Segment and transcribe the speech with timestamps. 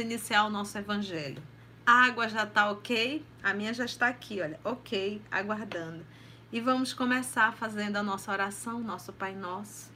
[0.00, 1.42] Iniciar o nosso evangelho.
[1.84, 3.24] A água já está ok?
[3.42, 6.06] A minha já está aqui, olha, ok, aguardando.
[6.50, 9.92] E vamos começar fazendo a nossa oração, nosso Pai Nosso.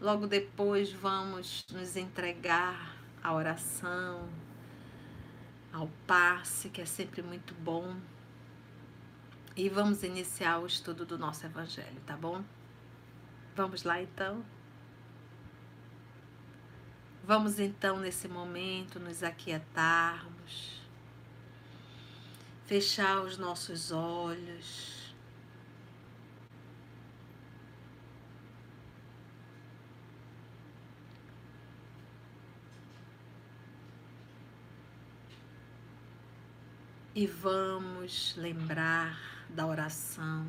[0.00, 4.28] Logo depois vamos nos entregar à oração,
[5.72, 7.94] ao passe, que é sempre muito bom.
[9.56, 12.42] E vamos iniciar o estudo do nosso Evangelho, tá bom?
[13.54, 14.44] Vamos lá então?
[17.24, 20.82] Vamos então, nesse momento, nos aquietarmos,
[22.66, 25.14] fechar os nossos olhos.
[37.14, 40.44] E vamos lembrar da oração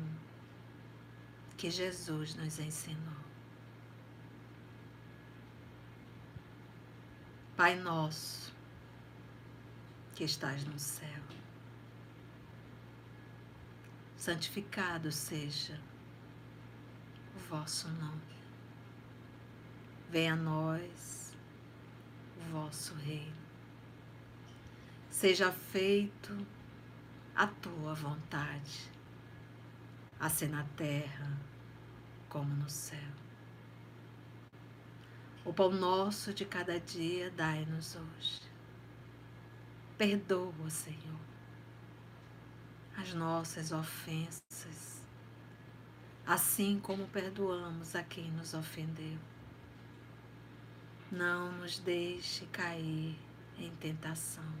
[1.56, 3.23] que Jesus nos ensinou.
[7.56, 8.52] Pai nosso,
[10.16, 11.22] que estás no céu,
[14.16, 15.80] santificado seja
[17.36, 18.20] o vosso nome.
[20.10, 21.36] Venha a nós
[22.38, 23.44] o vosso reino.
[25.08, 26.36] Seja feito
[27.36, 28.90] a tua vontade,
[30.18, 31.38] assim na terra
[32.28, 33.23] como no céu.
[35.44, 38.40] O pão nosso de cada dia dai-nos hoje.
[39.98, 41.20] Perdoa, Senhor,
[42.96, 45.04] as nossas ofensas,
[46.26, 49.18] assim como perdoamos a quem nos ofendeu.
[51.12, 53.18] Não nos deixe cair
[53.58, 54.52] em tentação,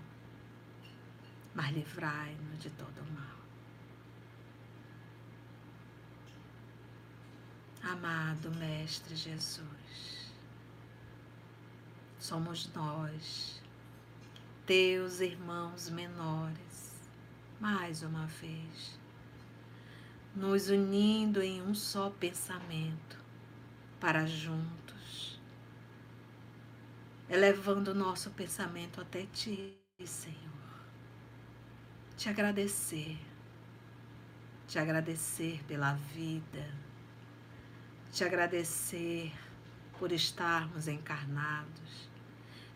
[1.54, 3.34] mas livrai-nos de todo mal.
[7.82, 10.23] Amado Mestre Jesus,
[12.24, 13.60] somos nós,
[14.64, 16.98] teus irmãos menores,
[17.60, 18.98] mais uma vez,
[20.34, 23.22] nos unindo em um só pensamento,
[24.00, 25.38] para juntos,
[27.28, 30.80] elevando nosso pensamento até Ti, Senhor,
[32.16, 33.18] te agradecer,
[34.66, 36.74] te agradecer pela vida,
[38.10, 39.30] te agradecer
[39.98, 42.13] por estarmos encarnados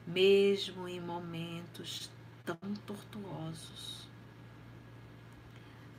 [0.08, 2.10] mesmo em momentos
[2.42, 4.08] tão tortuosos.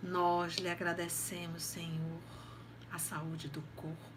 [0.02, 2.20] Nós lhe agradecemos, Senhor,
[2.92, 4.10] a saúde do corpo.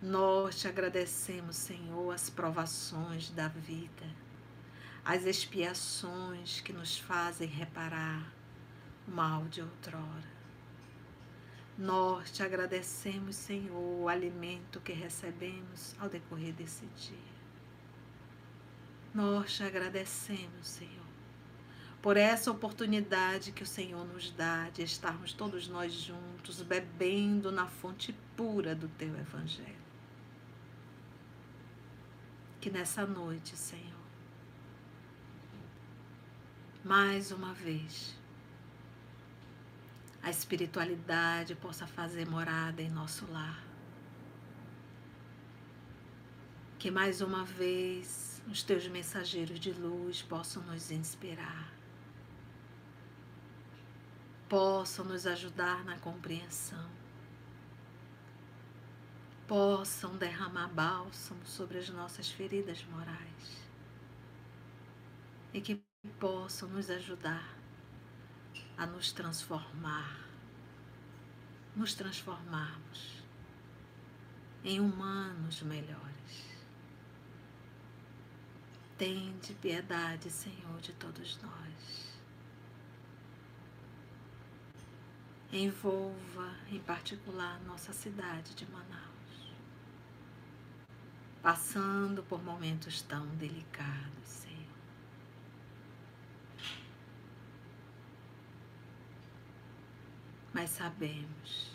[0.00, 4.06] Nós te agradecemos, Senhor, as provações da vida,
[5.04, 8.32] as expiações que nos fazem reparar
[9.08, 10.30] o mal de outrora.
[11.76, 17.31] Nós te agradecemos, Senhor, o alimento que recebemos ao decorrer desse dia.
[19.14, 21.06] Nós te agradecemos, Senhor,
[22.00, 27.66] por essa oportunidade que o Senhor nos dá de estarmos todos nós juntos, bebendo na
[27.66, 29.82] fonte pura do Teu Evangelho.
[32.58, 33.92] Que nessa noite, Senhor,
[36.82, 38.16] mais uma vez,
[40.22, 43.62] a espiritualidade possa fazer morada em nosso lar.
[46.78, 51.72] Que mais uma vez os teus mensageiros de luz possam nos inspirar,
[54.48, 56.90] possam nos ajudar na compreensão,
[59.46, 63.62] possam derramar bálsamo sobre as nossas feridas morais.
[65.52, 65.82] E que
[66.18, 67.56] possam nos ajudar
[68.76, 70.26] a nos transformar,
[71.76, 73.22] nos transformarmos
[74.64, 76.11] em humanos melhores.
[79.02, 82.20] Tende piedade, Senhor, de todos nós.
[85.52, 89.52] Envolva, em particular, nossa cidade de Manaus,
[91.42, 94.78] passando por momentos tão delicados, Senhor.
[100.52, 101.72] Mas sabemos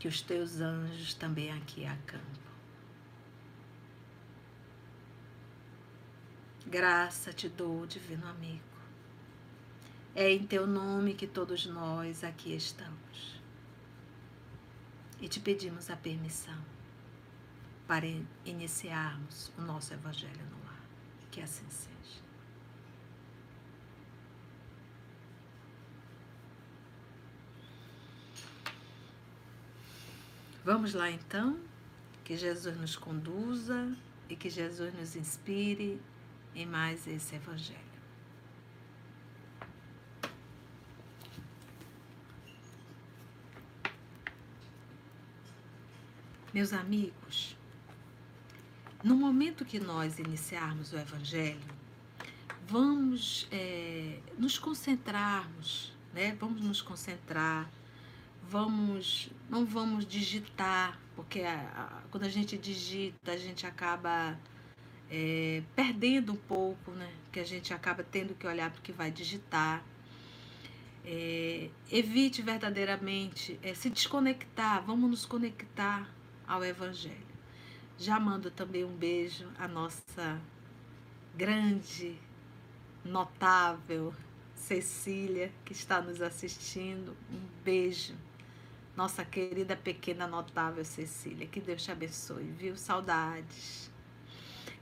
[0.00, 2.49] que os teus anjos também aqui acampam
[6.70, 8.62] Graça te dou, divino amigo.
[10.14, 13.42] É em teu nome que todos nós aqui estamos.
[15.20, 16.64] E te pedimos a permissão
[17.88, 18.06] para
[18.44, 20.80] iniciarmos o nosso Evangelho no lar.
[21.32, 22.22] Que assim seja.
[30.64, 31.58] Vamos lá então,
[32.22, 33.92] que Jesus nos conduza
[34.28, 36.00] e que Jesus nos inspire
[36.54, 37.90] em mais esse Evangelho.
[46.52, 47.56] Meus amigos,
[49.04, 51.60] no momento que nós iniciarmos o Evangelho,
[52.66, 56.36] vamos é, nos concentrarmos, né?
[56.40, 57.70] Vamos nos concentrar,
[58.42, 64.36] vamos, não vamos digitar, porque a, a, quando a gente digita, a gente acaba
[65.10, 67.12] é, perdendo um pouco, né?
[67.32, 69.84] Que a gente acaba tendo que olhar para o que vai digitar.
[71.04, 76.08] É, evite verdadeiramente é, se desconectar, vamos nos conectar
[76.46, 77.30] ao Evangelho.
[77.98, 80.40] Já mando também um beijo à nossa
[81.34, 82.16] grande,
[83.04, 84.14] notável
[84.54, 87.16] Cecília, que está nos assistindo.
[87.32, 88.14] Um beijo.
[88.96, 91.46] Nossa querida pequena notável Cecília.
[91.46, 92.76] Que Deus te abençoe, viu?
[92.76, 93.89] Saudades.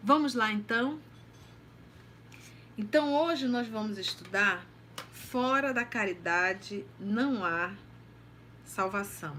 [0.02, 0.98] Vamos lá então?
[2.76, 4.64] Então hoje nós vamos estudar
[5.10, 7.74] fora da caridade não há
[8.64, 9.36] salvação.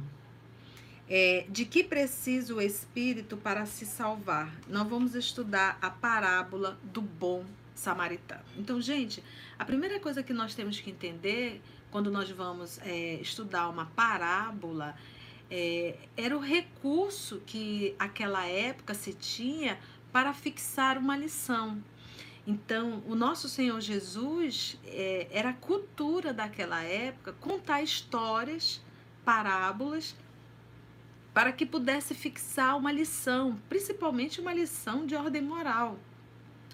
[1.08, 4.54] É, de que precisa o espírito para se salvar?
[4.68, 8.44] Nós vamos estudar a parábola do bom samaritano.
[8.58, 9.24] Então, gente,
[9.58, 14.96] a primeira coisa que nós temos que entender quando nós vamos é, estudar uma parábola
[15.50, 19.80] é, era o recurso que aquela época se tinha
[20.12, 21.84] para fixar uma lição.
[22.46, 28.82] Então, o nosso Senhor Jesus é, era a cultura daquela época contar histórias,
[29.24, 30.16] parábolas
[31.34, 36.00] para que pudesse fixar uma lição, principalmente uma lição de ordem moral.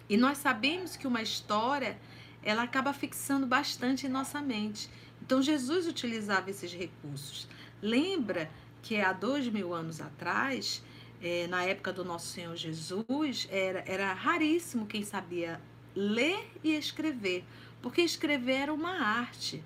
[0.09, 1.97] E nós sabemos que uma história
[2.41, 4.89] ela acaba fixando bastante em nossa mente.
[5.21, 7.47] Então Jesus utilizava esses recursos.
[7.81, 8.49] Lembra
[8.81, 10.83] que há dois mil anos atrás,
[11.25, 15.59] é, na época do nosso Senhor Jesus, era, era raríssimo quem sabia
[15.95, 17.43] ler e escrever,
[17.81, 19.63] porque escrever era uma arte.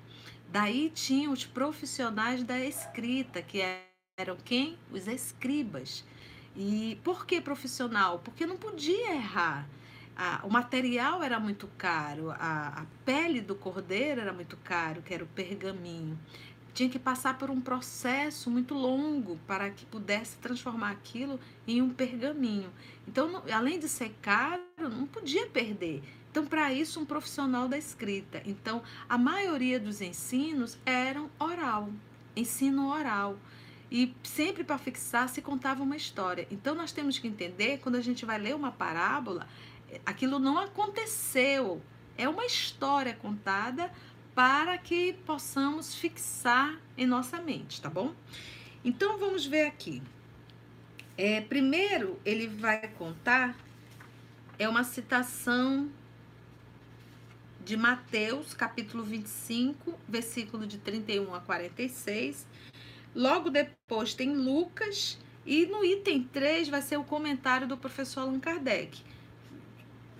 [0.48, 3.62] Daí tinham os profissionais da escrita, que
[4.18, 4.78] eram quem?
[4.90, 6.06] Os escribas.
[6.56, 8.20] E por que profissional?
[8.20, 9.68] Porque não podia errar.
[10.44, 15.26] o material era muito caro, a, a pele do cordeiro era muito caro, que era
[15.26, 16.18] o pergaminho.
[16.74, 21.90] Tinha que passar por um processo muito longo para que pudesse transformar aquilo em um
[21.90, 22.72] pergaminho.
[23.08, 26.04] Então, além de ser caro, não podia perder.
[26.32, 28.42] Então, para isso, um profissional da escrita.
[28.46, 31.90] Então, a maioria dos ensinos eram oral,
[32.36, 33.38] ensino oral.
[33.92, 36.48] E sempre para fixar se contava uma história.
[36.52, 39.48] Então nós temos que entender, quando a gente vai ler uma parábola,
[40.06, 41.82] aquilo não aconteceu.
[42.16, 43.92] É uma história contada
[44.40, 48.16] para que possamos fixar em nossa mente, tá bom?
[48.86, 50.02] Então vamos ver aqui.
[51.18, 53.54] É, primeiro, ele vai contar,
[54.58, 55.90] é uma citação
[57.66, 62.48] de Mateus, capítulo 25, versículo de 31 a 46
[63.14, 68.40] Logo depois tem Lucas e no item 3 vai ser o comentário do professor Allan
[68.40, 69.04] Kardec.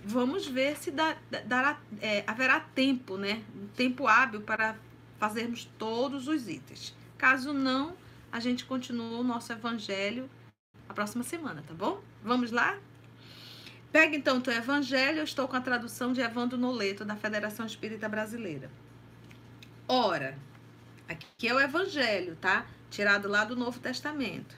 [0.04, 3.42] Vamos ver se dá, dará, é, haverá tempo, né?
[3.54, 4.76] Um tempo hábil para
[5.18, 6.94] fazermos todos os itens.
[7.18, 7.94] Caso não,
[8.32, 10.30] a gente continua o nosso evangelho
[10.88, 12.00] a próxima semana, tá bom?
[12.22, 12.78] Vamos lá?
[13.92, 17.66] Pega então o teu evangelho, eu estou com a tradução de Evandro Noleto, da Federação
[17.66, 18.70] Espírita Brasileira.
[19.86, 20.38] Ora,
[21.08, 22.66] aqui é o evangelho, tá?
[22.90, 24.54] tirado lá do Novo Testamento.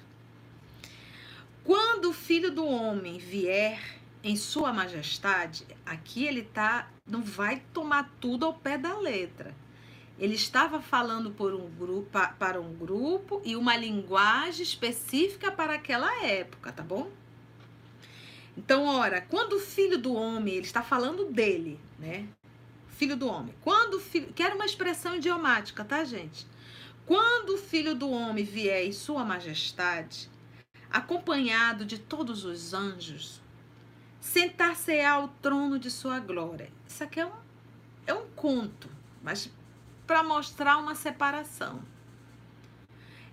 [1.62, 3.78] Quando o Filho do Homem vier
[4.22, 9.54] em sua majestade, aqui ele tá, não vai tomar tudo ao pé da letra.
[10.18, 16.24] Ele estava falando por um grupo, para um grupo e uma linguagem específica para aquela
[16.24, 17.10] época, tá bom?
[18.56, 22.28] Então, ora, quando o filho do homem, ele está falando dele, né?
[22.88, 23.54] Filho do homem.
[23.62, 26.46] Quando o filho, que era uma expressão idiomática, tá, gente?
[27.06, 30.30] Quando o filho do homem vier em sua majestade,
[30.90, 33.41] acompanhado de todos os anjos,
[34.22, 36.72] sentar-se-á ao trono de sua glória.
[36.86, 37.32] Isso aqui é um,
[38.06, 38.88] é um conto,
[39.20, 39.50] mas
[40.06, 41.82] para mostrar uma separação.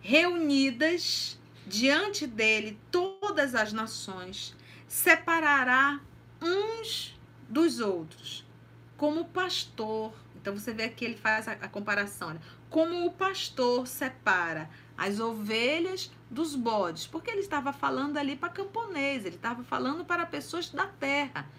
[0.01, 4.55] Reunidas diante dele todas as nações,
[4.88, 6.01] separará
[6.41, 7.15] uns
[7.48, 8.43] dos outros,
[8.98, 10.12] como pastor.
[10.36, 12.34] Então você vê aqui ele faz a, a comparação.
[12.34, 12.39] Né?
[12.69, 19.25] como o pastor separa as ovelhas dos bodes, porque ele estava falando ali para camponês,
[19.25, 21.50] ele estava falando para pessoas da terra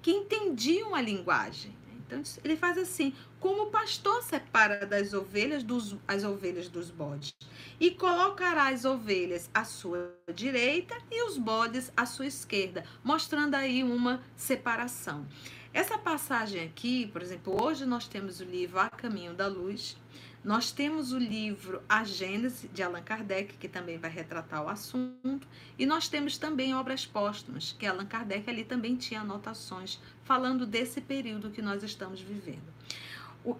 [0.00, 1.76] que entendiam a linguagem.
[2.12, 7.34] Então ele faz assim, como o pastor separa das ovelhas dos, as ovelhas dos bodes,
[7.80, 13.82] e colocará as ovelhas à sua direita e os bodes à sua esquerda, mostrando aí
[13.82, 15.26] uma separação.
[15.72, 19.96] Essa passagem aqui, por exemplo, hoje nós temos o livro A Caminho da Luz,
[20.44, 25.46] nós temos o livro A Gênese, de Allan Kardec, que também vai retratar o assunto,
[25.78, 31.00] e nós temos também obras póstumas, que Allan Kardec ali também tinha anotações falando desse
[31.00, 32.72] período que nós estamos vivendo.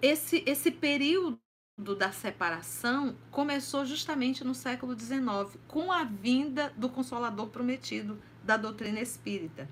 [0.01, 1.39] Esse, esse período
[1.97, 8.99] da separação começou justamente no século XIX, com a vinda do Consolador Prometido da doutrina
[8.99, 9.69] espírita,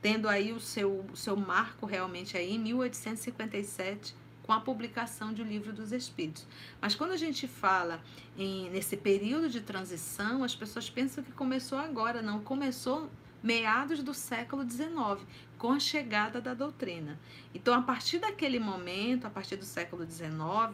[0.00, 4.16] tendo aí o seu, seu marco realmente aí em 1857
[4.48, 6.46] com a publicação de O Livro dos Espíritos.
[6.80, 8.02] Mas quando a gente fala
[8.34, 13.10] em, nesse período de transição, as pessoas pensam que começou agora, não, começou
[13.42, 15.22] meados do século XIX,
[15.58, 17.20] com a chegada da doutrina.
[17.54, 20.32] Então, a partir daquele momento, a partir do século XIX,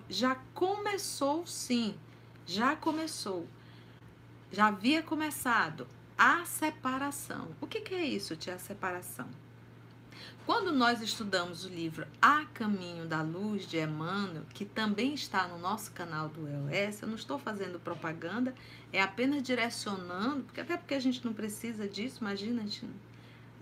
[0.09, 1.97] já começou sim,
[2.47, 3.45] já começou,
[4.53, 7.49] já havia começado a separação.
[7.61, 9.29] O que, que é isso, tia, a separação?
[10.47, 15.59] Quando nós estudamos o livro A Caminho da Luz de Emmanuel, que também está no
[15.59, 18.55] nosso canal do EOS, eu não estou fazendo propaganda,
[18.93, 22.87] é apenas direcionando, porque até porque a gente não precisa disso, imagina, gente,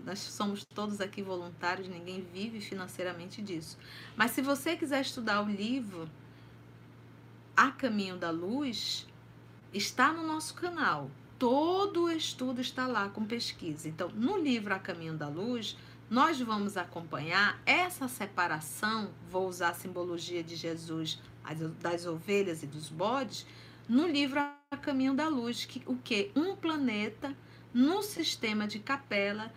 [0.05, 3.77] nós somos todos aqui voluntários, ninguém vive financeiramente disso.
[4.15, 6.09] Mas se você quiser estudar o livro
[7.55, 9.07] A Caminho da Luz,
[9.73, 11.09] está no nosso canal.
[11.39, 13.87] Todo o estudo está lá com pesquisa.
[13.87, 15.77] Então, no livro A Caminho da Luz,
[16.09, 21.21] nós vamos acompanhar essa separação, vou usar a simbologia de Jesus
[21.81, 23.45] das ovelhas e dos bodes,
[23.87, 27.35] no livro A Caminho da Luz, que o que um planeta
[27.73, 29.51] no sistema de Capela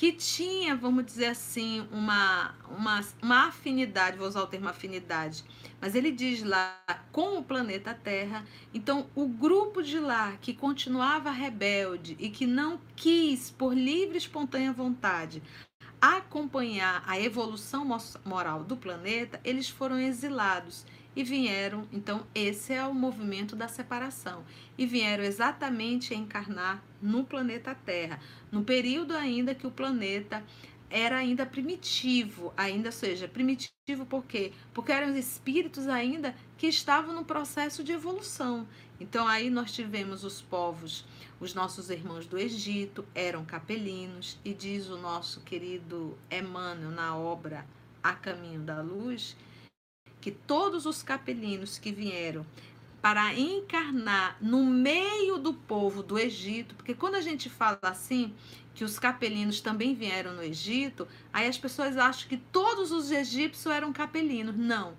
[0.00, 5.44] que tinha, vamos dizer assim, uma, uma, uma afinidade, vou usar o termo afinidade,
[5.78, 6.80] mas ele diz lá
[7.12, 8.42] com o planeta Terra.
[8.72, 14.16] Então, o grupo de lá que continuava rebelde e que não quis, por livre e
[14.16, 15.42] espontânea vontade,
[16.00, 17.86] acompanhar a evolução
[18.24, 24.44] moral do planeta, eles foram exilados e vieram, então esse é o movimento da separação,
[24.78, 30.42] e vieram exatamente encarnar no planeta Terra, no período ainda que o planeta
[30.88, 34.52] era ainda primitivo, ainda seja, primitivo por quê?
[34.74, 38.66] Porque eram espíritos ainda que estavam no processo de evolução.
[38.98, 41.04] Então aí nós tivemos os povos,
[41.40, 47.66] os nossos irmãos do Egito eram capelinos e diz o nosso querido Emmanuel na obra
[48.02, 49.34] A Caminho da Luz
[50.20, 52.44] que todos os capelinos que vieram
[53.00, 58.34] para encarnar no meio do povo do Egito, porque quando a gente fala assim,
[58.74, 63.72] que os capelinos também vieram no Egito, aí as pessoas acham que todos os egípcios
[63.72, 64.54] eram capelinos.
[64.54, 64.94] Não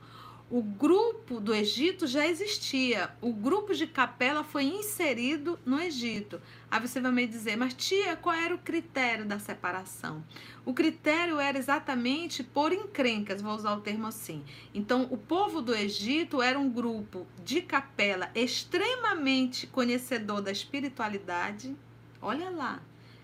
[0.52, 3.10] o grupo do Egito já existia.
[3.22, 6.42] O grupo de capela foi inserido no Egito.
[6.70, 10.22] Aí você vai me dizer, mas tia, qual era o critério da separação?
[10.66, 14.44] O critério era exatamente por encrencas, vou usar o termo assim.
[14.74, 21.74] Então, o povo do Egito era um grupo de capela extremamente conhecedor da espiritualidade.
[22.22, 22.82] Olha lá,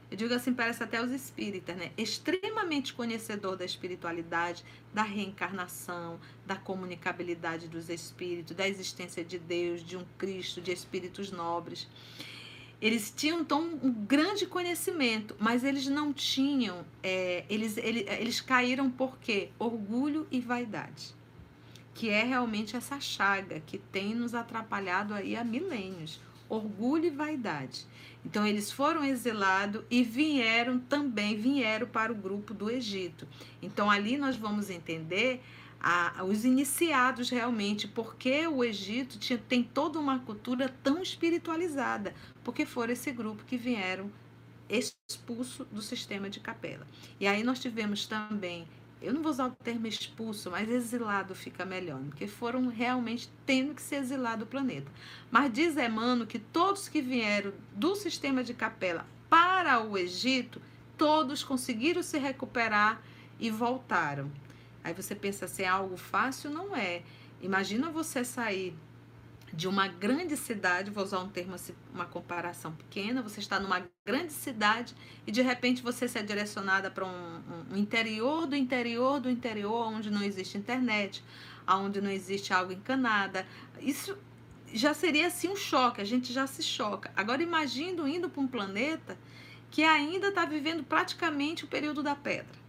[0.09, 1.91] eu digo assim, parece até os espíritas, né?
[1.97, 9.97] Extremamente conhecedor da espiritualidade, da reencarnação, da comunicabilidade dos espíritos, da existência de Deus, de
[9.97, 11.89] um Cristo, de espíritos nobres.
[12.81, 18.89] Eles tinham então um grande conhecimento, mas eles não tinham, é, eles, eles, eles caíram
[18.89, 19.49] por quê?
[19.59, 21.13] Orgulho e vaidade,
[21.93, 26.21] que é realmente essa chaga que tem nos atrapalhado aí há milênios.
[26.49, 27.85] Orgulho e vaidade.
[28.25, 33.27] Então eles foram exilados e vieram também, vieram para o grupo do Egito.
[33.61, 35.41] Então ali nós vamos entender
[35.79, 42.13] a, os iniciados realmente, porque o Egito tinha, tem toda uma cultura tão espiritualizada,
[42.43, 44.11] porque foram esse grupo que vieram
[44.69, 46.85] expulso do sistema de capela.
[47.19, 48.67] E aí nós tivemos também
[49.01, 53.75] eu não vou usar o termo expulso, mas exilado fica melhor, porque foram realmente tendo
[53.75, 54.91] que ser exilado do planeta.
[55.29, 60.61] Mas diz Emmanuel que todos que vieram do sistema de capela para o Egito,
[60.97, 63.01] todos conseguiram se recuperar
[63.39, 64.31] e voltaram.
[64.83, 66.49] Aí você pensa se é algo fácil?
[66.49, 67.03] Não é.
[67.41, 68.75] Imagina você sair
[69.53, 73.87] de uma grande cidade, vou usar um termo assim, uma comparação pequena, você está numa
[74.05, 74.93] grande cidade
[75.25, 79.87] e de repente você se é direcionada para um, um, interior do interior do interior,
[79.87, 81.23] onde não existe internet,
[81.67, 83.47] onde não existe água encanada.
[83.79, 84.17] Isso
[84.73, 87.11] já seria assim um choque, a gente já se choca.
[87.15, 89.17] Agora imagine indo para um planeta
[89.71, 92.67] que ainda está vivendo praticamente o período da pedra.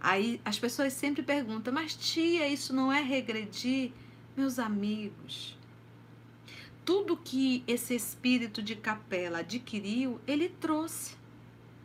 [0.00, 3.92] Aí as pessoas sempre perguntam, mas tia, isso não é regredir?
[4.36, 5.56] Meus amigos,
[6.84, 11.16] tudo que esse espírito de capela adquiriu, ele trouxe.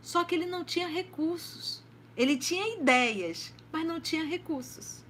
[0.02, 1.82] Só que ele não tinha recursos.
[2.14, 5.02] Ele tinha ideias, mas não tinha recursos.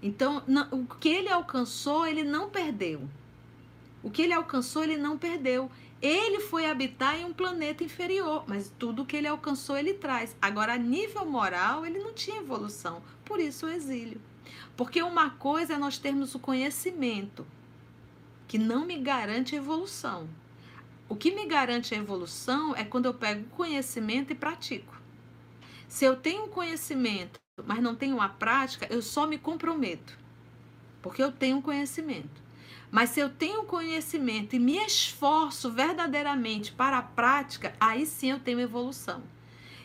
[0.00, 3.08] Então, o que ele alcançou, ele não perdeu.
[4.04, 5.68] O que ele alcançou, ele não perdeu.
[6.00, 10.36] Ele foi habitar em um planeta inferior, mas tudo que ele alcançou, ele traz.
[10.40, 13.02] Agora, a nível moral, ele não tinha evolução.
[13.24, 14.29] Por isso, o exílio.
[14.76, 17.46] Porque uma coisa é nós termos o conhecimento,
[18.48, 20.28] que não me garante evolução.
[21.08, 25.00] O que me garante a evolução é quando eu pego o conhecimento e pratico.
[25.88, 30.16] Se eu tenho conhecimento, mas não tenho a prática, eu só me comprometo.
[31.02, 32.40] Porque eu tenho conhecimento.
[32.90, 38.40] Mas se eu tenho conhecimento e me esforço verdadeiramente para a prática, aí sim eu
[38.40, 39.22] tenho evolução.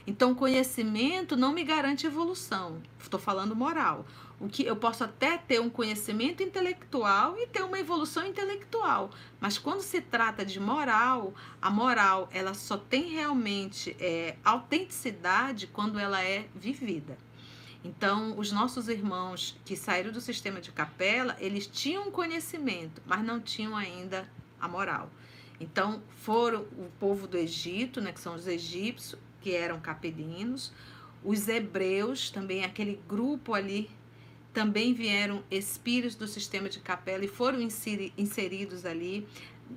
[0.07, 2.81] Então, conhecimento não me garante evolução.
[2.99, 4.05] Estou falando moral.
[4.45, 9.09] O que eu posso até ter um conhecimento intelectual e ter uma evolução intelectual,
[9.39, 15.97] mas quando se trata de moral, a moral ela só tem realmente é, autenticidade quando
[15.97, 17.17] ela é vivida.
[17.83, 23.39] Então, os nossos irmãos que saíram do sistema de capela, eles tinham conhecimento, mas não
[23.39, 24.29] tinham ainda
[24.61, 25.09] a moral.
[25.59, 30.71] Então, foram o povo do Egito, né, que são os egípcios, que eram capelinos,
[31.23, 33.89] os hebreus, também aquele grupo ali,
[34.55, 39.27] também vieram espíritos do sistema de capela e foram inseridos ali.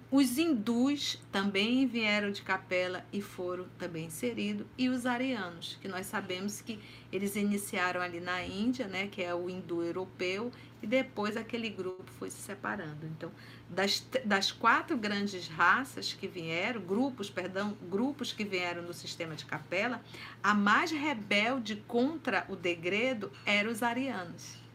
[0.08, 6.06] Os hindus também vieram de capela e foram também inseridos, e os arianos, que nós
[6.06, 6.78] sabemos que
[7.10, 12.04] eles iniciaram ali na Índia, né, que é o hindu europeu, e depois aquele grupo
[12.18, 13.06] foi se separando.
[13.06, 13.32] Então,
[13.68, 19.46] das, das quatro grandes raças que vieram, grupos, perdão, grupos que vieram no sistema de
[19.46, 20.02] capela,
[20.42, 24.67] a mais rebelde contra o degredo eram os arianos.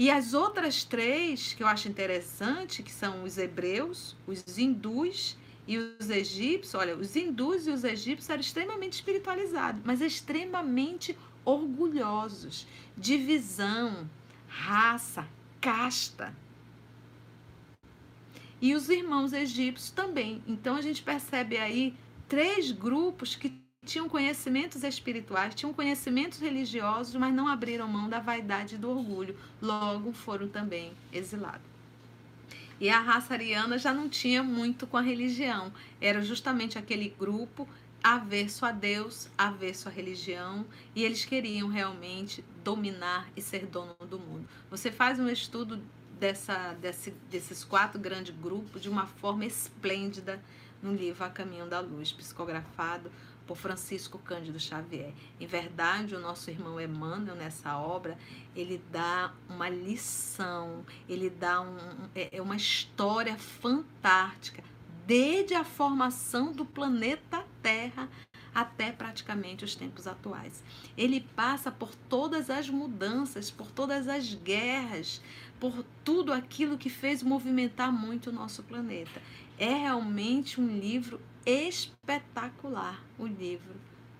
[0.00, 5.36] E as outras três que eu acho interessante, que são os hebreus, os hindus
[5.68, 12.66] e os egípcios, olha, os hindus e os egípcios eram extremamente espiritualizados, mas extremamente orgulhosos,
[12.96, 14.08] divisão,
[14.48, 15.28] raça,
[15.60, 16.34] casta.
[18.58, 20.42] E os irmãos egípcios também.
[20.46, 21.94] Então a gente percebe aí
[22.26, 28.74] três grupos que tinham conhecimentos espirituais, tinham conhecimentos religiosos, mas não abriram mão da vaidade
[28.74, 29.36] e do orgulho.
[29.60, 31.68] Logo foram também exilados.
[32.78, 35.72] E a raça ariana já não tinha muito com a religião.
[36.00, 37.68] Era justamente aquele grupo
[38.02, 40.64] averso a Deus, averso à religião,
[40.94, 44.48] e eles queriam realmente dominar e ser dono do mundo.
[44.70, 45.82] Você faz um estudo
[46.18, 50.40] dessa, desse, desses quatro grandes grupos de uma forma esplêndida
[50.82, 53.10] no livro A Caminho da Luz, psicografado
[53.50, 55.12] por Francisco Cândido Xavier.
[55.40, 58.16] Em verdade, o nosso irmão Emmanuel, nessa obra,
[58.54, 61.76] ele dá uma lição, ele dá um,
[62.14, 64.62] é, é uma história fantástica,
[65.04, 68.08] desde a formação do planeta Terra
[68.54, 70.62] até praticamente os tempos atuais.
[70.96, 75.20] Ele passa por todas as mudanças, por todas as guerras,
[75.58, 79.20] por tudo aquilo que fez movimentar muito o nosso planeta.
[79.58, 83.74] É realmente um livro espetacular o livro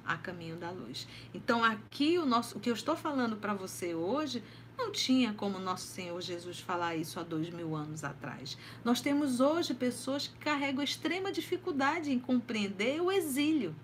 [0.04, 1.06] A Caminho da Luz.
[1.34, 4.42] Então aqui o nosso, o que eu estou falando para você hoje
[4.76, 8.56] não tinha como nosso Senhor Jesus falar isso há dois mil anos atrás.
[8.82, 13.74] Nós temos hoje pessoas que carregam extrema dificuldade em compreender o exílio.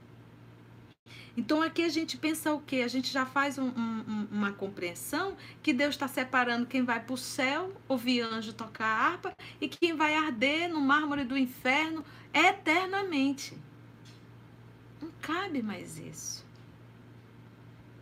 [1.36, 2.76] Então aqui a gente pensa o quê?
[2.76, 7.12] A gente já faz um, um, uma compreensão que Deus está separando quem vai para
[7.12, 13.56] o céu ouvir anjo tocar harpa e quem vai arder no mármore do inferno eternamente.
[15.00, 16.46] Não cabe mais isso.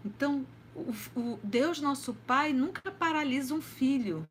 [0.05, 4.29] Então, o, o Deus nosso Pai nunca paralisa um filho.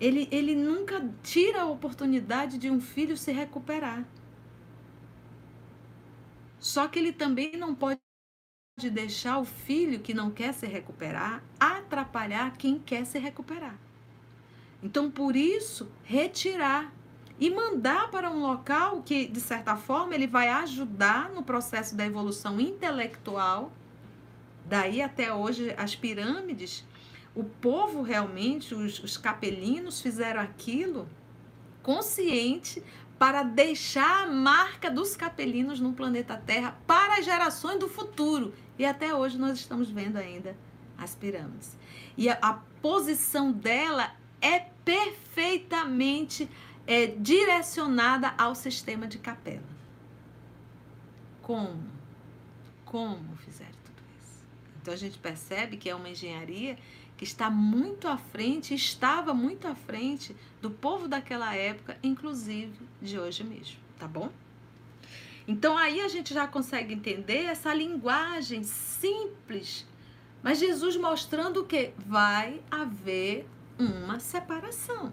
[0.00, 4.04] Ele, ele nunca tira a oportunidade de um filho se recuperar.
[6.62, 7.98] Só que ele também não pode
[8.92, 13.76] deixar o filho que não quer se recuperar atrapalhar quem quer se recuperar.
[14.80, 16.92] Então, por isso, retirar
[17.38, 22.06] e mandar para um local que, de certa forma, ele vai ajudar no processo da
[22.06, 23.72] evolução intelectual.
[24.64, 26.84] Daí até hoje, as pirâmides,
[27.34, 31.08] o povo realmente, os, os capelinos, fizeram aquilo
[31.82, 32.82] consciente
[33.22, 38.52] para deixar a marca dos capelinos no planeta Terra para as gerações do futuro.
[38.76, 40.56] E até hoje nós estamos vendo ainda
[40.98, 41.78] as pirâmides.
[42.16, 46.50] E a, a posição dela é perfeitamente
[46.84, 49.70] é direcionada ao sistema de capela.
[51.42, 51.80] Como?
[52.84, 54.44] como fizeram tudo isso.
[54.80, 56.76] Então a gente percebe que é uma engenharia
[57.22, 63.44] está muito à frente, estava muito à frente do povo daquela época, inclusive de hoje
[63.44, 64.30] mesmo, tá bom?
[65.46, 69.86] Então aí a gente já consegue entender essa linguagem simples,
[70.42, 73.46] mas Jesus mostrando que vai haver
[73.78, 75.12] uma separação.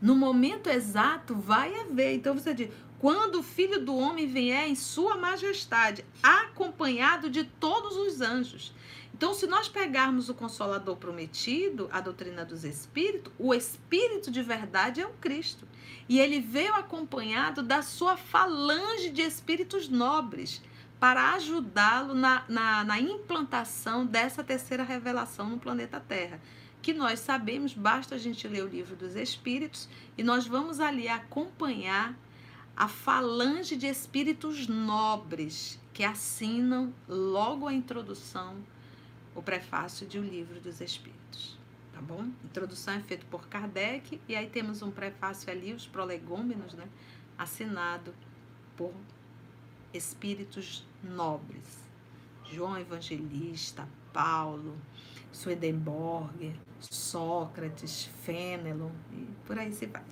[0.00, 2.14] No momento exato vai haver.
[2.14, 7.96] Então você diz: quando o filho do homem vier em sua majestade, acompanhado de todos
[7.96, 8.72] os anjos.
[9.20, 15.02] Então, se nós pegarmos o Consolador prometido, a doutrina dos Espíritos, o Espírito de verdade
[15.02, 15.68] é o Cristo.
[16.08, 20.62] E ele veio acompanhado da sua falange de espíritos nobres
[20.98, 26.40] para ajudá-lo na, na, na implantação dessa terceira revelação no planeta Terra
[26.80, 31.08] que nós sabemos, basta a gente ler o livro dos Espíritos e nós vamos ali
[31.08, 32.18] acompanhar
[32.74, 38.56] a falange de espíritos nobres que assinam logo a introdução
[39.40, 41.58] o prefácio de O Livro dos Espíritos,
[41.94, 42.20] tá bom?
[42.20, 46.86] A introdução é feita por Kardec e aí temos um prefácio ali, os prolegômenos, né?
[47.38, 48.14] Assinado
[48.76, 48.92] por
[49.94, 51.88] espíritos nobres.
[52.44, 54.76] João Evangelista, Paulo,
[55.32, 60.04] Swedenborg, Sócrates, Fénelon e por aí se vai.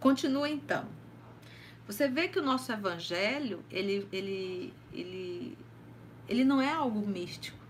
[0.00, 0.88] Continua então.
[1.86, 5.58] Você vê que o nosso evangelho, ele, ele, ele,
[6.26, 7.63] ele não é algo místico.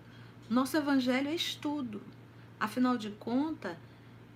[0.48, 2.02] Nosso evangelho é estudo.
[2.60, 3.76] Afinal de contas,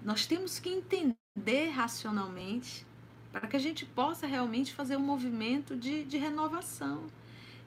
[0.03, 2.87] nós temos que entender racionalmente
[3.33, 7.07] para que a gente possa realmente fazer um movimento de, de renovação.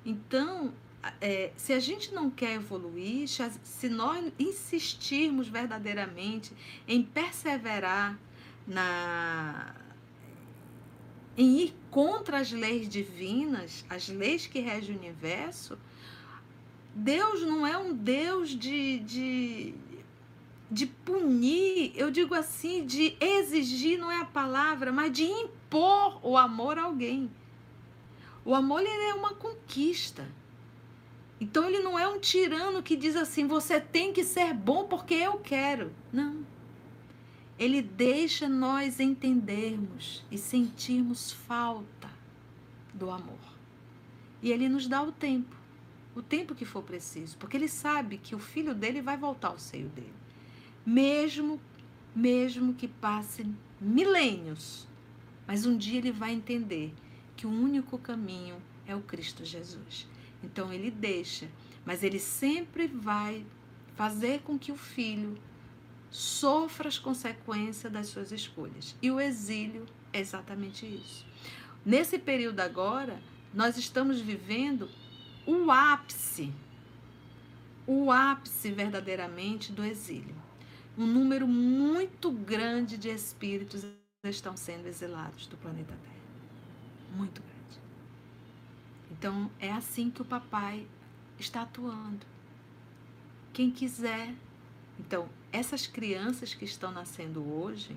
[0.05, 0.73] Então,
[1.19, 6.51] é, se a gente não quer evoluir, se nós insistirmos verdadeiramente
[6.87, 8.19] em perseverar
[8.67, 9.75] na
[11.37, 15.77] em ir contra as leis divinas, as leis que regem o universo,
[16.93, 19.73] Deus não é um Deus de, de,
[20.69, 26.37] de punir, eu digo assim, de exigir, não é a palavra, mas de impor o
[26.37, 27.31] amor a alguém.
[28.43, 30.27] O amor ele é uma conquista.
[31.39, 35.13] Então ele não é um tirano que diz assim: você tem que ser bom porque
[35.13, 35.91] eu quero.
[36.11, 36.45] Não.
[37.57, 42.09] Ele deixa nós entendermos e sentirmos falta
[42.93, 43.39] do amor.
[44.41, 45.60] E ele nos dá o tempo
[46.15, 49.59] o tempo que for preciso, porque ele sabe que o filho dele vai voltar ao
[49.59, 50.13] seio dele.
[50.85, 51.59] Mesmo
[52.13, 54.87] mesmo que passem milênios,
[55.47, 56.93] mas um dia ele vai entender
[57.35, 60.07] que o único caminho é o Cristo Jesus.
[60.43, 61.47] Então ele deixa,
[61.85, 63.45] mas ele sempre vai
[63.95, 65.37] fazer com que o filho
[66.09, 68.95] sofra as consequências das suas escolhas.
[69.01, 71.25] E o exílio é exatamente isso.
[71.85, 73.21] Nesse período agora,
[73.53, 74.89] nós estamos vivendo
[75.51, 76.53] o ápice,
[77.85, 80.35] o ápice verdadeiramente do exílio.
[80.97, 83.85] Um número muito grande de espíritos
[84.23, 87.17] estão sendo exilados do planeta Terra.
[87.17, 87.81] Muito grande.
[89.11, 90.87] Então, é assim que o papai
[91.37, 92.25] está atuando.
[93.51, 94.33] Quem quiser.
[94.97, 97.95] Então, essas crianças que estão nascendo hoje,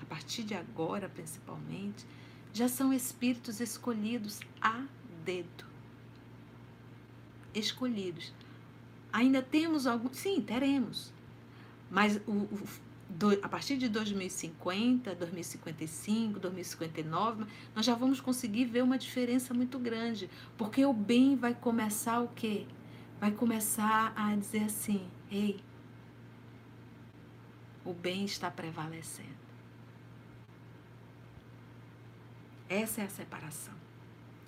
[0.00, 2.04] a partir de agora principalmente,
[2.52, 4.84] já são espíritos escolhidos a
[5.24, 5.71] dedo
[7.54, 8.32] escolhidos.
[9.12, 10.16] Ainda temos alguns.
[10.16, 11.12] Sim, teremos.
[11.90, 12.68] Mas o, o,
[13.08, 19.78] do, a partir de 2050, 2055, 2059, nós já vamos conseguir ver uma diferença muito
[19.78, 20.30] grande.
[20.56, 22.66] Porque o bem vai começar o quê?
[23.20, 25.60] Vai começar a dizer assim: ei,
[27.84, 29.42] o bem está prevalecendo.
[32.68, 33.74] Essa é a separação.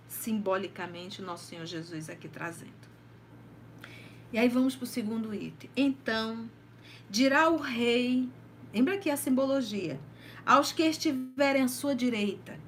[0.08, 2.93] Simbolicamente, o nosso Senhor Jesus aqui trazendo.
[4.34, 5.70] E aí vamos para o segundo item.
[5.76, 6.50] Então,
[7.08, 8.28] dirá o rei,
[8.74, 10.00] lembra aqui a simbologia,
[10.44, 12.58] aos que estiverem à sua direita: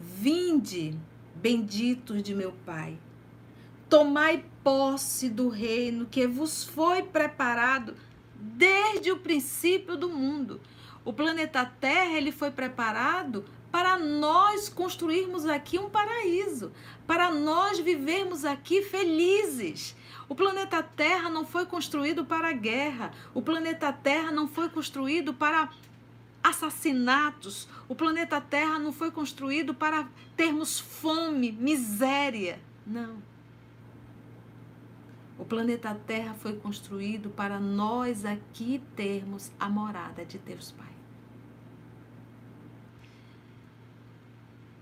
[0.00, 0.96] Vinde,
[1.34, 2.96] benditos de meu Pai,
[3.86, 7.94] tomai posse do reino que vos foi preparado
[8.34, 10.58] desde o princípio do mundo.
[11.04, 16.72] O planeta Terra ele foi preparado para nós construirmos aqui um paraíso,
[17.06, 19.94] para nós vivermos aqui felizes.
[20.28, 23.12] O planeta Terra não foi construído para guerra.
[23.34, 25.70] O planeta Terra não foi construído para
[26.42, 27.68] assassinatos.
[27.88, 32.58] O planeta Terra não foi construído para termos fome, miséria.
[32.86, 33.22] Não.
[35.36, 40.94] O planeta Terra foi construído para nós aqui termos a morada de Deus Pai.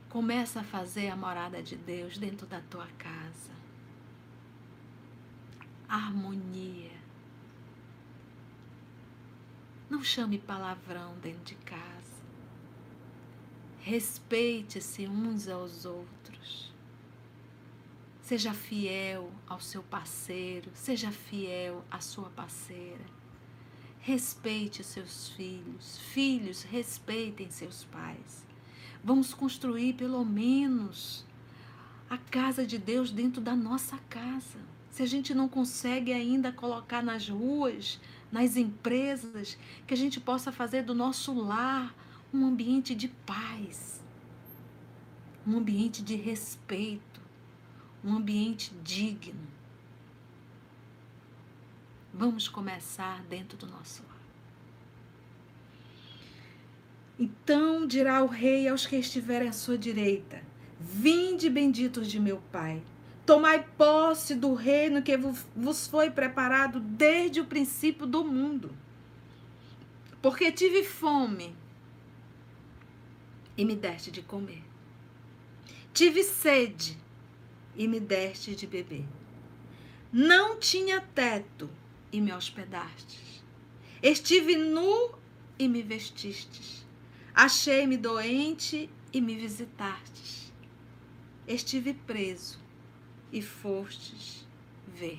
[0.08, 3.51] Começa a fazer a morada de Deus dentro da tua casa
[5.96, 6.90] harmonia.
[9.90, 12.22] Não chame palavrão dentro de casa.
[13.80, 16.72] Respeite-se uns aos outros.
[18.22, 23.04] Seja fiel ao seu parceiro, seja fiel à sua parceira.
[24.00, 25.98] Respeite seus filhos.
[25.98, 28.46] Filhos, respeitem seus pais.
[29.04, 31.26] Vamos construir pelo menos
[32.08, 34.71] a casa de Deus dentro da nossa casa.
[34.92, 37.98] Se a gente não consegue ainda colocar nas ruas,
[38.30, 41.94] nas empresas, que a gente possa fazer do nosso lar
[42.32, 44.02] um ambiente de paz,
[45.46, 47.22] um ambiente de respeito,
[48.04, 49.48] um ambiente digno.
[52.12, 54.20] Vamos começar dentro do nosso lar.
[57.18, 60.42] Então dirá o rei aos que estiverem à sua direita:
[60.78, 62.82] Vinde, benditos de meu Pai,
[63.24, 68.74] tomai posse do reino que vos foi preparado desde o princípio do mundo.
[70.20, 71.54] Porque tive fome
[73.56, 74.62] e me deste de comer.
[75.92, 76.98] Tive sede
[77.76, 79.04] e me deste de beber.
[80.12, 81.68] Não tinha teto
[82.12, 83.42] e me hospedastes.
[84.02, 85.14] Estive nu
[85.58, 86.86] e me vestistes.
[87.34, 90.52] Achei-me doente e me visitastes.
[91.46, 92.61] Estive preso
[93.32, 94.46] e fostes
[94.86, 95.18] ver.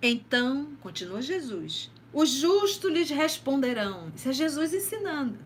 [0.00, 4.12] Então, continua Jesus, os justos lhes responderão.
[4.14, 5.38] Isso é Jesus ensinando.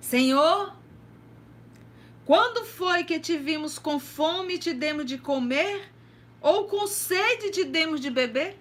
[0.00, 0.76] Senhor,
[2.24, 5.90] quando foi que te vimos com fome e te demos de comer?
[6.40, 8.58] Ou com sede e te demos de beber?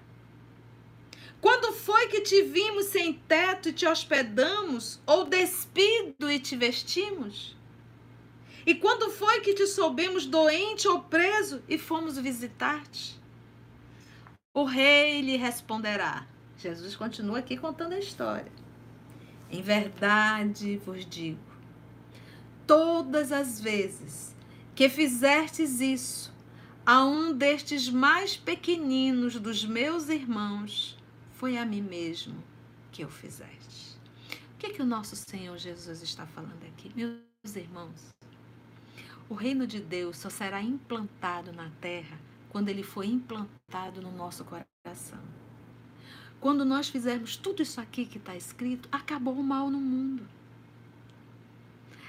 [1.41, 7.55] Quando foi que te vimos sem teto e te hospedamos, ou despido e te vestimos?
[8.65, 13.19] E quando foi que te soubemos doente ou preso e fomos visitar-te?
[14.53, 16.27] O rei lhe responderá.
[16.57, 18.51] Jesus continua aqui contando a história.
[19.49, 21.39] Em verdade vos digo,
[22.67, 24.35] todas as vezes
[24.75, 26.33] que fizertes isso
[26.85, 30.97] a um destes mais pequeninos dos meus irmãos,
[31.33, 32.43] foi a mim mesmo
[32.91, 33.97] que eu fizeste.
[34.53, 36.91] O que, é que o nosso Senhor Jesus está falando aqui?
[36.95, 38.09] Meus irmãos,
[39.29, 44.43] o reino de Deus só será implantado na terra quando ele for implantado no nosso
[44.43, 45.19] coração.
[46.39, 50.25] Quando nós fizermos tudo isso aqui que está escrito, acabou o mal no mundo.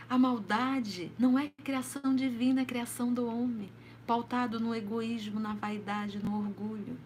[0.08, 3.70] A maldade não é criação divina, é criação do homem,
[4.06, 6.98] pautado no egoísmo, na vaidade, no orgulho.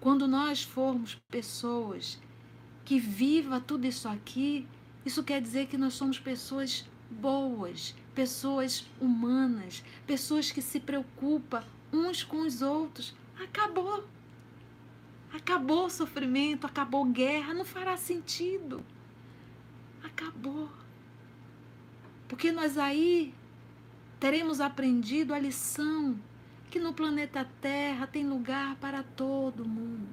[0.00, 2.18] Quando nós formos pessoas
[2.84, 4.66] que viva tudo isso aqui,
[5.04, 12.24] isso quer dizer que nós somos pessoas boas, pessoas humanas, pessoas que se preocupam uns
[12.24, 13.14] com os outros.
[13.40, 14.04] Acabou.
[15.32, 18.84] Acabou o sofrimento, acabou guerra, não fará sentido.
[20.02, 20.68] Acabou.
[22.26, 23.32] Porque nós aí
[24.18, 26.18] teremos aprendido a lição
[26.72, 30.08] que no planeta Terra tem lugar para todo mundo,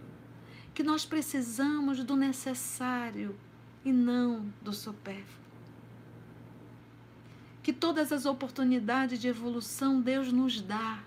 [0.75, 3.35] que nós precisamos do necessário
[3.83, 5.44] e não do supérfluo.
[7.65, 11.01] Que todas as oportunidades de evolução Deus nos dá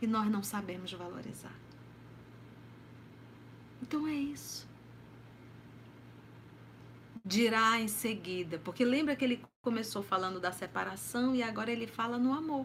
[0.00, 1.56] e nós não sabemos valorizar.
[3.82, 4.64] Então é isso.
[7.24, 12.16] Dirá em seguida, porque lembra que ele começou falando da separação e agora ele fala
[12.16, 12.64] no amor.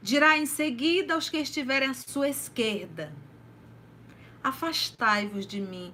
[0.00, 3.12] Dirá em seguida aos que estiverem à sua esquerda:
[4.42, 5.92] Afastai-vos de mim,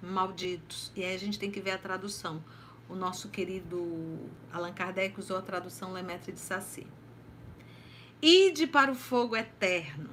[0.00, 0.92] malditos.
[0.94, 2.40] E aí a gente tem que ver a tradução.
[2.88, 4.18] O nosso querido
[4.52, 6.86] Allan Kardec usou a tradução Lemaitre de Saci.
[8.20, 10.10] Ide para o fogo eterno,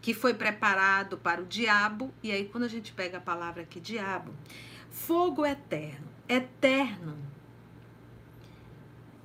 [0.00, 2.12] que foi preparado para o diabo.
[2.22, 4.32] E aí, quando a gente pega a palavra aqui, diabo,
[4.90, 7.16] fogo eterno, eterno.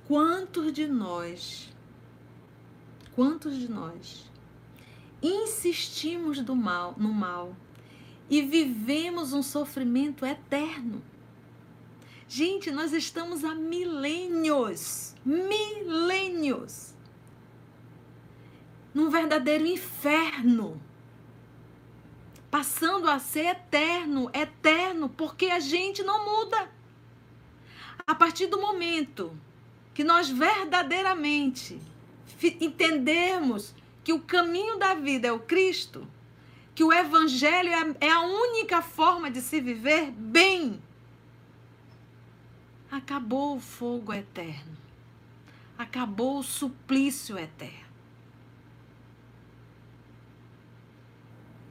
[0.06, 1.70] Quantos de nós
[3.18, 4.30] Quantos de nós
[5.20, 7.52] insistimos do mal, no mal
[8.30, 11.02] e vivemos um sofrimento eterno?
[12.28, 16.94] Gente, nós estamos há milênios, milênios,
[18.92, 20.78] num verdadeiro inferno,
[22.50, 26.70] passando a ser eterno, eterno, porque a gente não muda.
[28.06, 29.34] A partir do momento
[29.94, 31.80] que nós verdadeiramente
[32.60, 36.06] entendermos que o caminho da vida é o Cristo,
[36.74, 40.78] que o Evangelho é, é a única forma de se viver bem,
[42.90, 44.76] acabou o fogo eterno.
[45.76, 47.88] Acabou o suplício eterno.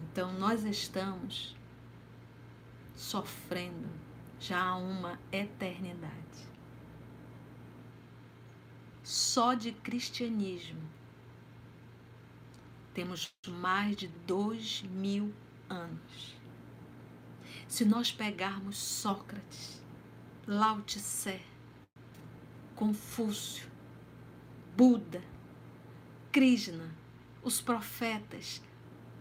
[0.01, 1.55] Então nós estamos
[2.95, 3.87] sofrendo
[4.39, 6.47] já há uma eternidade.
[9.03, 10.81] Só de cristianismo
[12.93, 15.33] temos mais de dois mil
[15.69, 16.35] anos.
[17.67, 19.81] Se nós pegarmos Sócrates,
[20.49, 21.41] Lao Tse,
[22.73, 23.67] Confúcio,
[24.77, 25.21] Buda,
[26.31, 26.89] Krishna,
[27.43, 28.61] os profetas,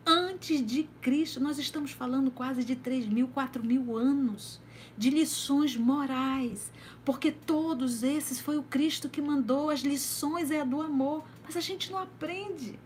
[0.06, 4.60] antes de Cristo, nós estamos falando quase de 3 mil, 4 mil anos
[4.96, 6.70] de lições morais,
[7.04, 11.56] porque todos esses foi o Cristo que mandou, as lições é a do amor, mas
[11.56, 12.78] a gente não aprende.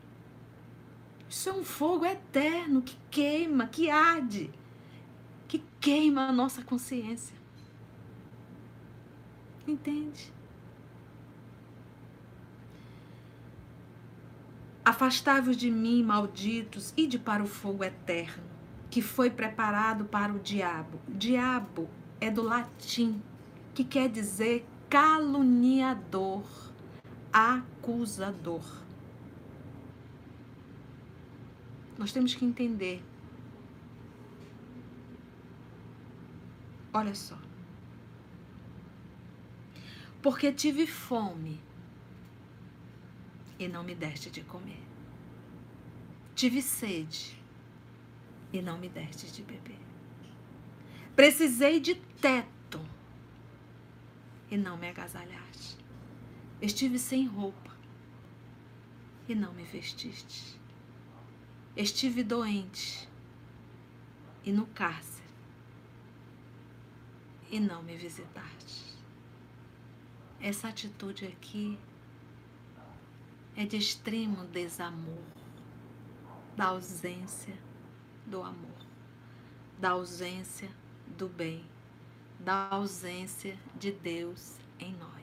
[1.29, 4.50] Isso é um fogo eterno que queima, que arde,
[5.46, 7.39] que queima a nossa consciência.
[9.70, 10.33] Entende?
[14.85, 18.42] Afastai-vos de mim, malditos, e de para o fogo eterno,
[18.90, 20.98] que foi preparado para o diabo.
[21.06, 21.88] Diabo
[22.20, 23.22] é do latim,
[23.72, 26.42] que quer dizer caluniador,
[27.33, 28.64] acusador.
[31.96, 33.04] Nós temos que entender.
[36.92, 37.38] Olha só.
[40.22, 41.61] Porque tive fome
[43.59, 44.83] e não me deste de comer.
[46.35, 47.38] Tive sede
[48.52, 49.78] e não me deste de beber.
[51.14, 52.80] Precisei de teto
[54.50, 55.76] e não me agasalhaste.
[56.61, 57.76] Estive sem roupa
[59.28, 60.59] e não me vestiste.
[61.76, 63.09] Estive doente
[64.44, 65.28] e no cárcere
[67.50, 68.89] e não me visitaste.
[70.40, 71.79] Essa atitude aqui
[73.57, 75.22] é de extremo desamor,
[76.57, 77.55] da ausência
[78.26, 78.87] do amor,
[79.79, 80.70] da ausência
[81.07, 81.64] do bem,
[82.38, 85.20] da ausência de Deus em nós.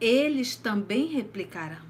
[0.00, 1.87] eles também replicarão.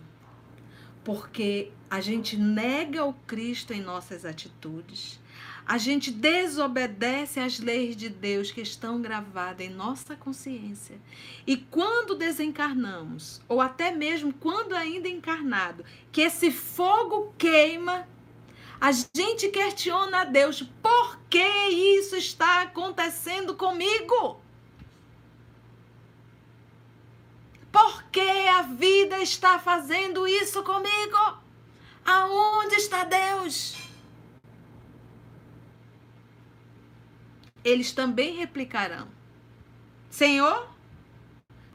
[1.09, 5.19] Porque a gente nega o Cristo em nossas atitudes,
[5.67, 11.01] a gente desobedece às leis de Deus que estão gravadas em nossa consciência.
[11.47, 18.07] E quando desencarnamos, ou até mesmo quando ainda encarnado, que esse fogo queima,
[18.79, 21.49] a gente questiona a Deus: por que
[21.99, 24.43] isso está acontecendo comigo?
[27.73, 31.39] Por que a vida está fazendo isso comigo?
[32.05, 33.77] Aonde está Deus?
[37.65, 39.09] Eles também replicarão:
[40.09, 40.69] Senhor,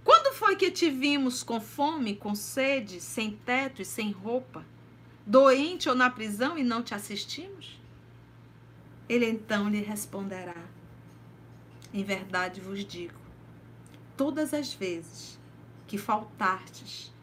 [0.04, 4.65] quando foi que te vimos com fome, com sede, sem teto e sem roupa,
[5.26, 7.80] doente ou na prisão e não te assistimos?
[9.08, 10.65] Ele então lhe responderá:
[11.93, 13.19] Em verdade vos digo,
[14.17, 15.39] todas as vezes
[15.88, 17.13] que faltastes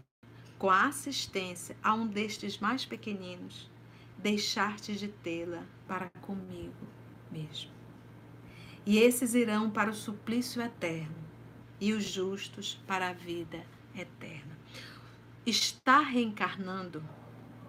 [0.59, 3.71] com a assistência a um destes mais pequeninos,
[4.19, 6.87] deixaste de tê-la para comigo
[7.33, 7.71] mesmo.
[8.85, 11.17] E esses irão para o suplício eterno,
[11.81, 14.59] e os justos para a vida eterna.
[15.47, 17.03] Está reencarnando,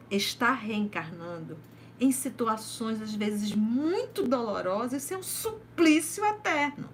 [0.10, 1.58] está reencarnando
[1.98, 6.90] em situações às vezes muito dolorosas, isso é um suplício eterno.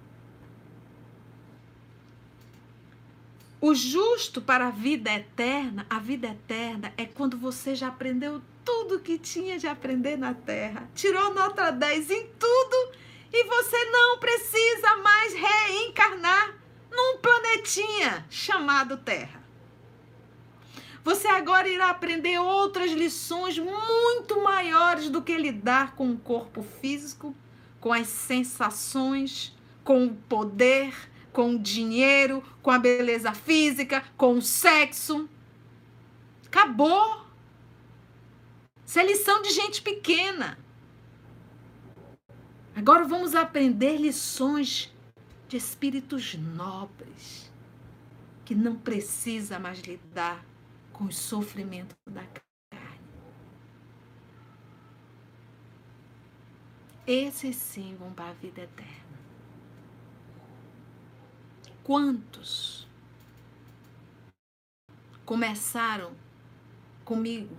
[3.60, 9.00] O justo para a vida eterna, a vida eterna é quando você já aprendeu tudo
[9.00, 12.92] que tinha de aprender na Terra, tirou nota 10 em tudo
[13.32, 16.54] e você não precisa mais reencarnar
[16.88, 19.42] num planetinha chamado Terra.
[21.02, 27.34] Você agora irá aprender outras lições muito maiores do que lidar com o corpo físico,
[27.80, 30.94] com as sensações, com o poder
[31.38, 35.30] com o dinheiro, com a beleza física, com o sexo.
[36.44, 37.24] Acabou.
[38.84, 40.58] Isso é lição de gente pequena.
[42.74, 44.92] Agora vamos aprender lições
[45.46, 47.52] de espíritos nobres,
[48.44, 50.44] que não precisa mais lidar
[50.92, 52.24] com os sofrimentos da
[52.68, 53.00] carne.
[57.06, 59.07] Esses sim vão para a vida eterna.
[61.88, 62.86] Quantos
[65.24, 66.12] começaram
[67.02, 67.56] comigo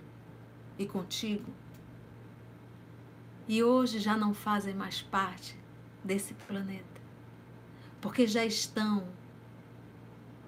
[0.78, 1.52] e contigo
[3.48, 5.58] e hoje já não fazem mais parte
[6.04, 7.00] desse planeta.
[8.00, 9.08] Porque já estão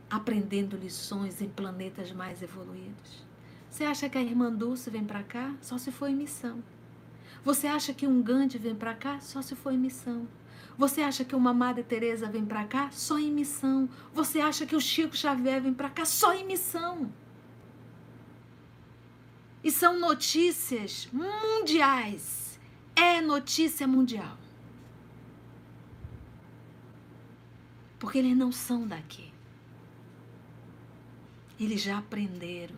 [0.09, 3.27] aprendendo lições em planetas mais evoluídos.
[3.69, 5.57] Você acha que a irmã Dulce vem para cá?
[5.61, 6.63] Só se for em missão.
[7.43, 9.19] Você acha que um Gandhi vem para cá?
[9.19, 10.29] Só se for em missão.
[10.77, 12.91] Você acha que uma Madre Teresa vem para cá?
[12.91, 13.89] Só em missão.
[14.15, 16.05] Você acha que o Chico Xavier vem para cá?
[16.05, 17.13] Só em missão.
[19.63, 22.59] E são notícias mundiais.
[22.97, 24.37] É notícia mundial.
[27.99, 29.33] Porque eles não são daqui.
[31.61, 32.77] Eles já aprenderam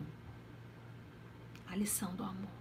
[1.67, 2.54] a lição do amor.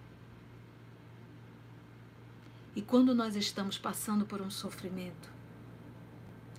[2.76, 5.32] E quando nós estamos passando por um sofrimento,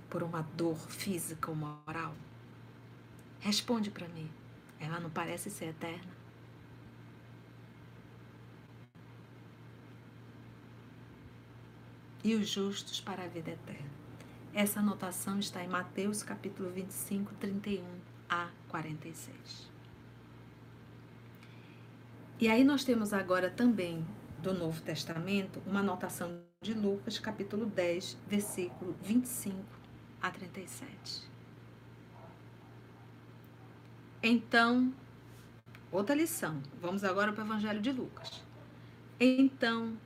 [0.09, 2.15] por uma dor física ou moral,
[3.41, 4.31] responde para mim.
[4.79, 6.15] Ela não parece ser eterna?
[12.23, 13.89] E os justos para a vida eterna.
[14.53, 17.83] Essa anotação está em Mateus capítulo 25, 31
[18.29, 19.69] a 46.
[22.39, 24.05] E aí nós temos agora também
[24.39, 29.57] do Novo Testamento uma anotação de Lucas, capítulo 10, versículo 25
[30.21, 31.23] a 37.
[34.21, 34.93] Então,
[35.91, 36.61] outra lição.
[36.81, 38.43] Vamos agora para o Evangelho de Lucas.
[39.19, 39.97] Então,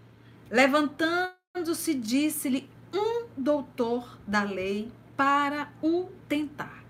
[0.49, 6.84] levantando-se, disse-lhe um doutor da lei para o tentar.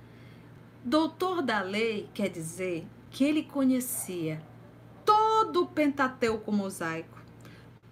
[0.83, 4.41] Doutor da lei quer dizer que ele conhecia
[5.05, 7.18] todo o Pentateuco mosaico,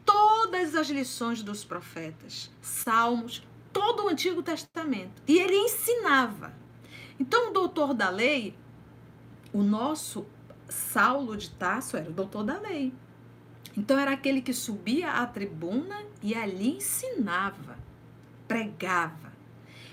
[0.07, 5.21] todas as lições dos profetas, salmos, todo o Antigo Testamento.
[5.27, 6.51] E ele ensinava.
[7.19, 8.55] Então, o doutor da lei,
[9.53, 10.25] o nosso
[10.67, 12.91] Saulo de Tasso era o doutor da lei.
[13.75, 17.77] Então, era aquele que subia à tribuna e ali ensinava,
[18.47, 19.27] pregava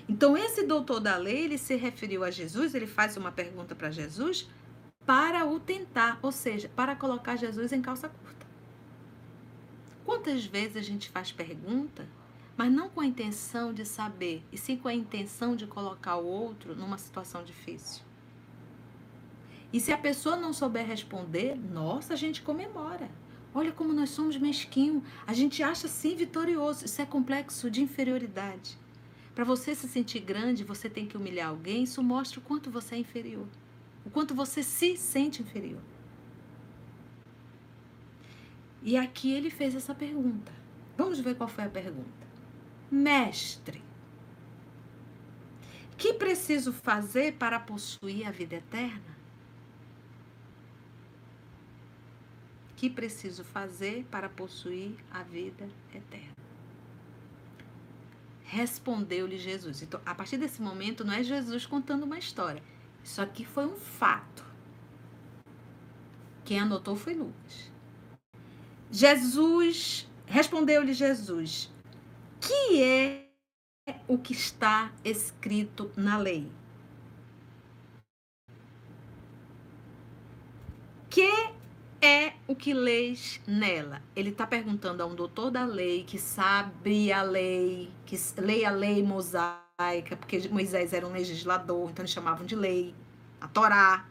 [0.09, 3.91] então, esse doutor da lei, ele se referiu a Jesus, ele faz uma pergunta para
[3.91, 4.49] Jesus
[5.07, 8.44] para o tentar, ou seja, para colocar Jesus em calça curta.
[10.05, 12.07] Quantas vezes a gente faz pergunta,
[12.57, 16.27] mas não com a intenção de saber, e sim com a intenção de colocar o
[16.27, 18.03] outro numa situação difícil?
[19.73, 23.11] E se a pessoa não souber responder, nossa, a gente comemora.
[23.53, 25.03] Olha como nós somos mesquinhos.
[25.27, 26.85] A gente acha sim vitorioso.
[26.85, 28.79] Isso é complexo de inferioridade.
[29.35, 31.83] Para você se sentir grande, você tem que humilhar alguém.
[31.83, 33.47] Isso mostra o quanto você é inferior.
[34.05, 35.81] O quanto você se sente inferior.
[38.85, 40.53] E aqui ele fez essa pergunta.
[40.95, 42.27] Vamos ver qual foi a pergunta.
[42.91, 43.83] Mestre,
[45.97, 49.17] que preciso fazer para possuir a vida eterna?
[52.77, 56.35] Que preciso fazer para possuir a vida eterna?
[58.43, 59.81] Respondeu-lhe Jesus.
[59.81, 62.63] Então, a partir desse momento, não é Jesus contando uma história.
[63.03, 64.45] Isso aqui foi um fato.
[66.45, 67.74] Quem anotou foi Lucas.
[68.91, 71.73] Jesus, respondeu-lhe Jesus,
[72.41, 73.25] que é
[74.07, 76.51] o que está escrito na lei?
[81.11, 81.53] Que
[82.01, 84.03] é o que leis nela?
[84.15, 88.71] Ele está perguntando a um doutor da lei que sabe a lei, que lê a
[88.71, 92.95] lei mosaica, porque Moisés era um legislador, então eles chamavam de lei,
[93.41, 94.07] a Torá.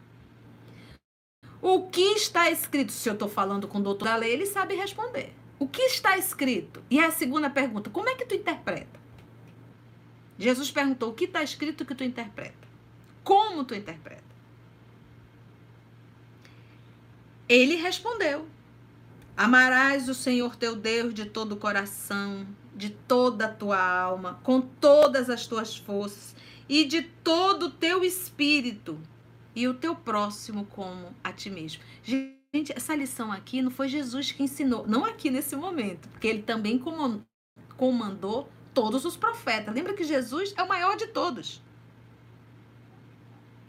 [1.63, 2.91] O que está escrito?
[2.91, 5.33] Se eu estou falando com o doutor da lei, ele sabe responder.
[5.57, 6.83] O que está escrito?
[6.91, 8.99] E a segunda pergunta, como é que tu interpreta?
[10.37, 12.67] Jesus perguntou, o que está escrito que tu interpreta?
[13.23, 14.25] Como tu interpreta?
[17.47, 18.45] Ele respondeu:
[19.37, 22.45] Amarás o Senhor teu Deus de todo o coração,
[22.75, 26.35] de toda a tua alma, com todas as tuas forças
[26.67, 28.99] e de todo o teu espírito,
[29.55, 31.81] e o teu próximo como a ti mesmo.
[32.03, 36.43] Gente, essa lição aqui não foi Jesus que ensinou, não aqui nesse momento, porque ele
[36.43, 36.81] também
[37.77, 39.73] comandou todos os profetas.
[39.73, 41.61] Lembra que Jesus é o maior de todos.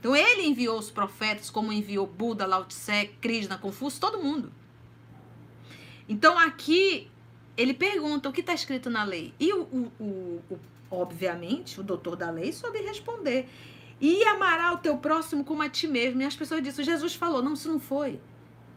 [0.01, 4.53] Então ele enviou os profetas, como enviou Buda, Lao Tse, Krishna, Confúcio, todo mundo.
[6.07, 7.11] Então aqui
[7.57, 9.32] ele pergunta o que está escrito na lei.
[9.41, 10.61] E o, o, o, o,
[10.91, 13.49] obviamente, o doutor da lei soube responder.
[14.07, 16.20] E amará o teu próximo como a ti mesmo.
[16.20, 18.20] E as pessoas disseram, Jesus falou, não, isso não foi.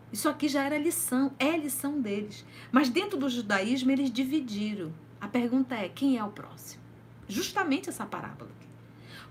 [0.09, 2.45] Isso aqui já era lição, é lição deles.
[2.71, 4.93] Mas dentro do judaísmo eles dividiram.
[5.19, 6.81] A pergunta é, quem é o próximo?
[7.27, 8.49] Justamente essa parábola.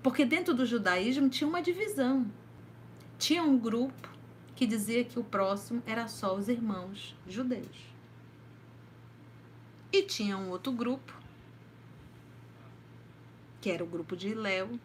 [0.02, 2.30] Porque dentro do judaísmo tinha uma divisão.
[3.18, 4.10] Tinha um grupo
[4.54, 7.86] que dizia que o próximo era só os irmãos judeus.
[9.90, 11.14] E tinha um outro grupo
[13.62, 14.78] que era o grupo de Léo,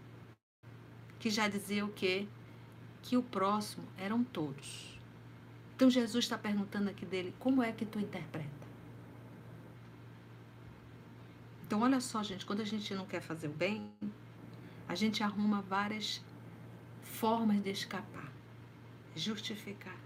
[1.21, 2.27] que já dizia o quê?
[3.03, 4.99] Que o próximo eram todos.
[5.75, 8.49] Então Jesus está perguntando aqui dele, como é que tu interpreta?
[11.63, 13.91] Então olha só, gente, quando a gente não quer fazer o bem,
[14.87, 16.23] a gente arruma várias
[17.03, 18.31] formas de escapar,
[19.15, 20.00] justificar.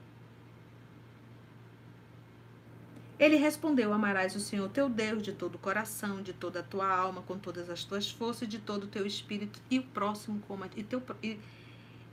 [3.18, 6.88] Ele respondeu: Amarás o Senhor teu Deus de todo o coração, de toda a tua
[6.88, 10.63] alma, com todas as tuas forças, de todo o teu espírito, e o próximo como
[10.66, 11.39] a, e, teu, e,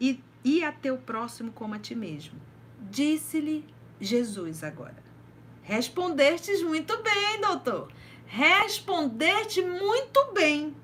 [0.01, 2.41] e, e a teu próximo como a ti mesmo.
[2.91, 3.65] Disse-lhe
[4.01, 5.03] Jesus agora:
[5.63, 7.91] Respondestes muito bem, doutor.
[8.27, 10.75] Respondeste muito bem.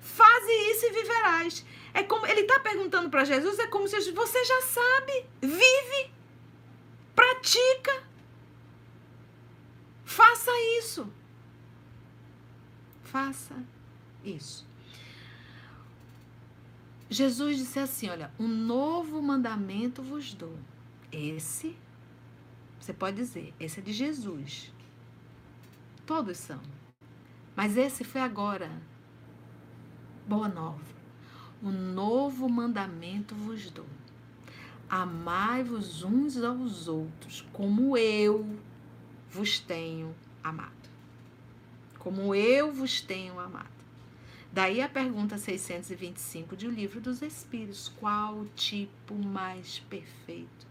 [0.00, 1.64] Faze isso e viverás.
[1.94, 6.10] É como ele está perguntando para Jesus, é como se você já sabe, vive,
[7.14, 8.09] pratica.
[10.10, 11.08] Faça isso.
[13.04, 13.54] Faça
[14.24, 14.66] isso.
[17.08, 20.58] Jesus disse assim: Olha, um novo mandamento vos dou.
[21.12, 21.76] Esse,
[22.80, 24.74] você pode dizer, esse é de Jesus.
[26.04, 26.60] Todos são.
[27.54, 28.68] Mas esse foi agora.
[30.26, 30.82] Boa nova.
[31.62, 33.86] Um novo mandamento vos dou.
[34.88, 38.58] Amai-vos uns aos outros, como eu
[39.30, 40.90] vos tenho amado.
[41.98, 43.68] Como eu vos tenho amado.
[44.52, 50.66] Daí a pergunta 625 de O Livro dos Espíritos: qual o tipo mais perfeito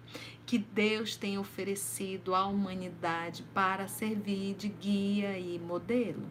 [0.45, 6.29] que Deus tem oferecido à humanidade para servir de guia e modelo?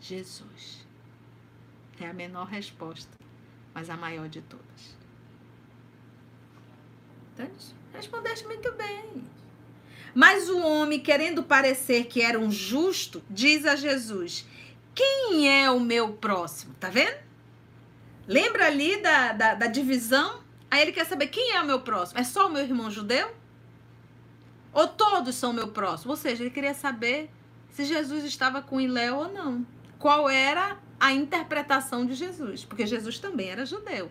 [0.00, 0.86] Jesus.
[1.98, 3.16] É a menor resposta,
[3.74, 4.96] mas a maior de todas.
[7.32, 7.81] Entende?
[7.92, 9.24] Respondeste muito bem.
[10.14, 14.46] Mas o homem, querendo parecer que era um justo, diz a Jesus:
[14.94, 16.74] Quem é o meu próximo?
[16.78, 17.16] Tá vendo?
[18.26, 20.42] Lembra ali da, da, da divisão?
[20.70, 22.20] Aí ele quer saber quem é o meu próximo.
[22.20, 23.34] É só o meu irmão judeu?
[24.72, 26.12] Ou todos são meu próximo?
[26.12, 27.30] Ou seja, ele queria saber
[27.70, 29.66] se Jesus estava com Iléu ou não.
[29.98, 32.64] Qual era a interpretação de Jesus?
[32.64, 34.10] Porque Jesus também era judeu.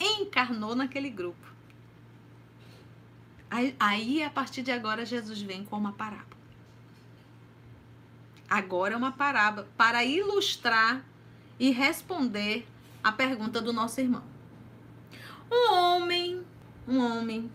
[0.00, 1.55] Encarnou naquele grupo.
[3.50, 6.36] Aí, a partir de agora, Jesus vem com uma parábola.
[8.48, 11.04] Agora é uma parábola para ilustrar
[11.58, 12.66] e responder
[13.02, 14.22] a pergunta do nosso irmão.
[15.50, 16.44] Um homem,
[16.86, 17.50] um homem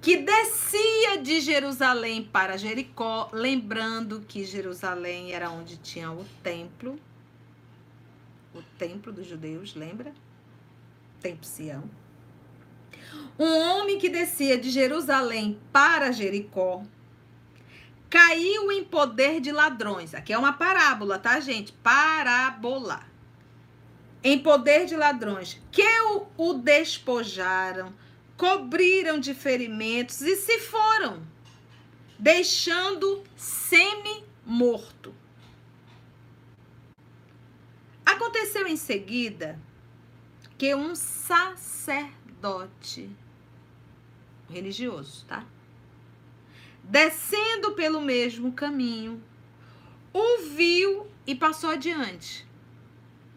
[0.00, 6.98] que descia de Jerusalém para Jericó, lembrando que Jerusalém era onde tinha o templo,
[8.54, 10.14] o templo dos judeus, lembra?
[11.20, 11.84] Templo Sião.
[13.42, 16.84] Um homem que descia de Jerusalém para Jericó
[18.10, 20.14] caiu em poder de ladrões.
[20.14, 21.72] Aqui é uma parábola, tá, gente?
[21.72, 23.00] Parábola.
[24.22, 27.94] Em poder de ladrões, que o, o despojaram,
[28.36, 31.22] cobriram de ferimentos e se foram,
[32.18, 35.14] deixando semi-morto.
[38.04, 39.58] Aconteceu em seguida
[40.58, 41.90] que um sacerdote
[44.50, 45.46] religioso, tá?
[46.82, 49.22] Descendo pelo mesmo caminho,
[50.12, 52.46] o viu e passou adiante.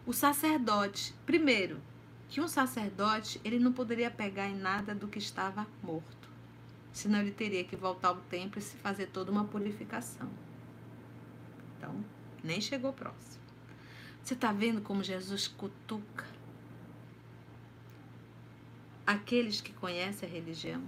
[0.05, 1.79] O sacerdote, primeiro,
[2.27, 6.29] que um sacerdote, ele não poderia pegar em nada do que estava morto.
[6.91, 10.29] Senão ele teria que voltar ao templo e se fazer toda uma purificação.
[11.77, 12.03] Então,
[12.43, 13.43] nem chegou próximo.
[14.23, 16.25] Você está vendo como Jesus cutuca
[19.05, 20.81] aqueles que conhecem a religião?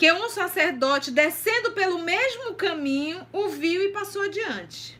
[0.00, 4.98] Que um sacerdote descendo pelo mesmo caminho o viu e passou adiante.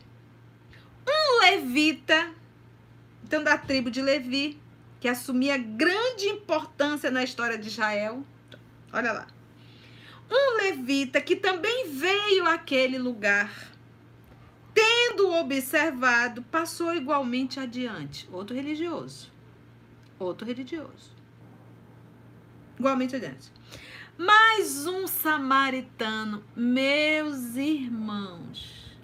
[1.07, 2.31] Um levita,
[3.23, 4.61] então da tribo de Levi,
[4.99, 8.23] que assumia grande importância na história de Israel.
[8.93, 9.27] Olha lá.
[10.29, 13.51] Um levita que também veio àquele lugar,
[14.71, 18.29] tendo observado, passou igualmente adiante.
[18.31, 19.31] Outro religioso.
[20.19, 21.11] Outro religioso.
[22.77, 23.51] Igualmente adiante.
[24.23, 28.95] Mais um samaritano, meus irmãos,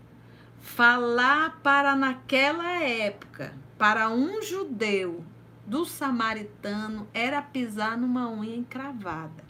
[0.62, 5.26] falar para naquela época, para um judeu
[5.66, 9.44] do samaritano, era pisar numa unha encravada.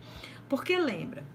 [0.48, 1.26] Porque lembra,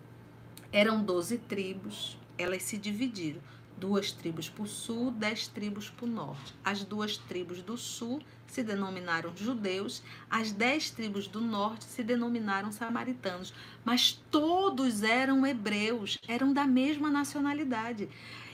[0.72, 3.42] eram doze tribos, elas se dividiram.
[3.76, 6.54] Duas tribos para o sul, dez tribos para o norte.
[6.64, 8.22] As duas tribos do sul
[8.53, 13.55] se denominaram judeus, as dez tribos do norte se denominaram samaritanos.
[13.82, 18.11] Mas todos eram hebreus, eram da mesma nacionalidade.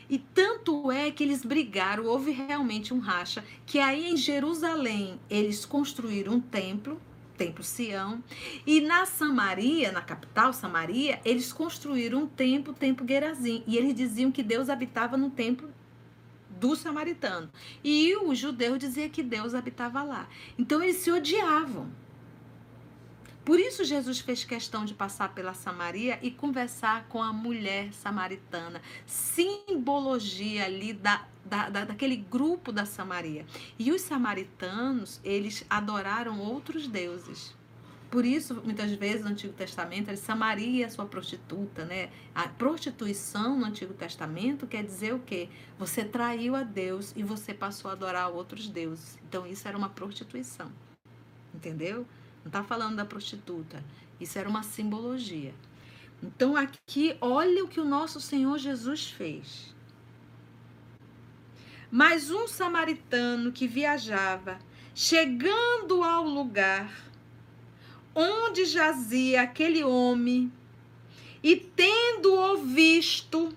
[0.08, 5.66] E tanto é que eles brigaram, houve realmente um racha, que aí em Jerusalém eles
[5.66, 7.00] construíram um templo,
[7.36, 8.22] templo Sião,
[8.64, 14.30] e na Samaria, na capital Samaria, eles construíram um templo, templo Gerazim, e eles diziam
[14.30, 15.68] que Deus habitava no templo
[16.58, 17.50] do samaritano.
[17.82, 20.28] E o judeu dizia que Deus habitava lá.
[20.58, 21.90] Então eles se odiavam.
[23.48, 28.82] Por isso Jesus fez questão de passar pela Samaria e conversar com a mulher samaritana,
[29.06, 33.46] simbologia ali da, da, da, daquele grupo da Samaria.
[33.78, 37.56] E os samaritanos, eles adoraram outros deuses.
[38.10, 42.08] Por isso, muitas vezes no Antigo Testamento, ele Samaria é sua prostituta, né?
[42.34, 45.48] A prostituição no Antigo Testamento quer dizer o quê?
[45.78, 49.18] Você traiu a Deus e você passou a adorar outros deuses.
[49.28, 50.72] Então, isso era uma prostituição.
[51.54, 52.06] Entendeu?
[52.42, 53.84] Não está falando da prostituta.
[54.18, 55.54] Isso era uma simbologia.
[56.22, 59.74] Então aqui, olha o que o nosso Senhor Jesus fez.
[61.90, 64.58] Mas um samaritano que viajava,
[64.94, 67.07] chegando ao lugar
[68.20, 70.52] onde jazia aquele homem,
[71.40, 73.56] e tendo-o visto,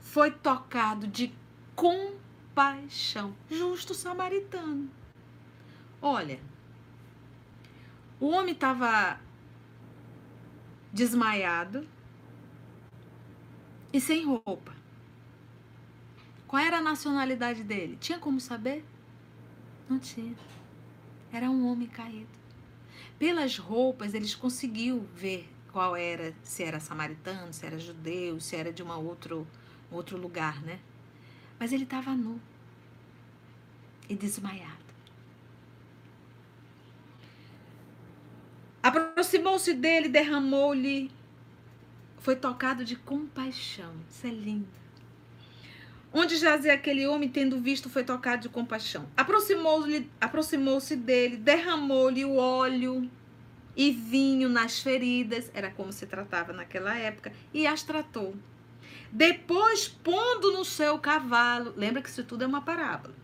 [0.00, 1.32] foi tocado de
[1.76, 3.36] compaixão.
[3.48, 4.90] Justo samaritano.
[6.02, 6.40] Olha,
[8.18, 9.20] o homem estava
[10.92, 11.86] desmaiado
[13.92, 14.74] e sem roupa.
[16.48, 17.96] Qual era a nacionalidade dele?
[18.00, 18.84] Tinha como saber?
[19.88, 20.34] Não tinha.
[21.32, 22.37] Era um homem caído.
[23.18, 28.72] Pelas roupas, eles conseguiam ver qual era, se era samaritano, se era judeu, se era
[28.72, 29.46] de uma outro,
[29.90, 30.78] outro lugar, né?
[31.58, 32.40] Mas ele estava nu
[34.08, 34.78] e desmaiado.
[38.82, 41.10] Aproximou-se dele, derramou-lhe.
[42.18, 43.92] Foi tocado de compaixão.
[44.10, 44.68] Isso é lindo.
[46.20, 49.08] Onde jazia aquele homem, tendo visto, foi tocado de compaixão.
[49.16, 53.08] Aproximou-se aproximou dele, derramou-lhe o óleo
[53.76, 58.34] e vinho nas feridas, era como se tratava naquela época, e as tratou.
[59.12, 63.14] Depois, pondo no seu cavalo, lembra que isso tudo é uma parábola,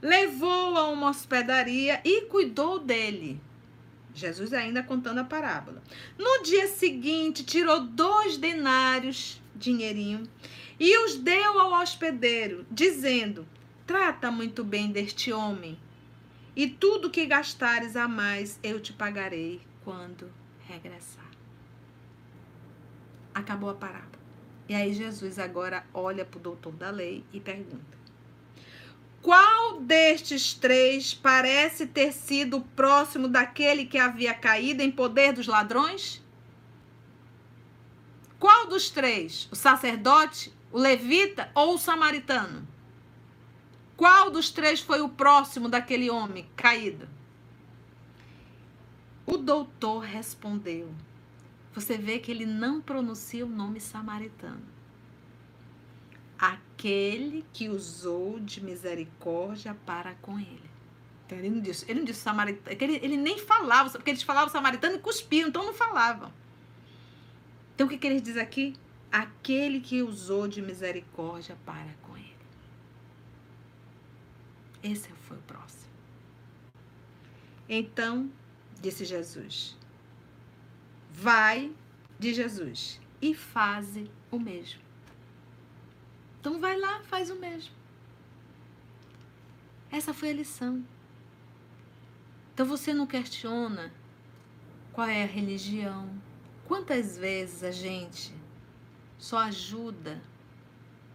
[0.00, 3.40] levou a uma hospedaria e cuidou dele.
[4.14, 5.82] Jesus ainda contando a parábola.
[6.16, 10.28] No dia seguinte, tirou dois denários, dinheirinho,
[10.78, 13.46] e os deu ao hospedeiro, dizendo:
[13.86, 15.78] Trata muito bem deste homem,
[16.54, 20.30] e tudo que gastares a mais eu te pagarei quando
[20.66, 21.30] regressar.
[23.34, 24.18] Acabou a parábola.
[24.68, 27.98] E aí Jesus agora olha para o doutor da lei e pergunta:
[29.22, 36.22] qual destes três parece ter sido próximo daquele que havia caído em poder dos ladrões?
[38.38, 39.48] Qual dos três?
[39.50, 42.66] O sacerdote, o levita ou o samaritano?
[43.96, 47.08] Qual dos três foi o próximo daquele homem caído?
[49.26, 50.92] O doutor respondeu.
[51.74, 54.78] Você vê que ele não pronuncia o nome samaritano
[56.38, 60.70] aquele que usou de misericórdia para com ele.
[61.26, 64.48] Então, ele não disse, ele não disse samaritano, ele, ele nem falava, porque eles falavam
[64.48, 66.32] samaritano e cuspiam, então não falavam.
[67.74, 68.74] Então o que, que eles diz aqui?
[69.10, 72.36] Aquele que usou de misericórdia para com ele.
[74.82, 75.90] Esse foi o próximo.
[77.68, 78.30] Então,
[78.80, 79.76] disse Jesus,
[81.10, 81.72] vai
[82.18, 84.80] de Jesus e faze o mesmo.
[86.40, 87.74] Então vai lá, faz o mesmo.
[89.90, 90.84] Essa foi a lição.
[92.54, 93.92] Então você não questiona
[94.92, 96.08] qual é a religião.
[96.66, 98.32] Quantas vezes a gente
[99.18, 100.22] só ajuda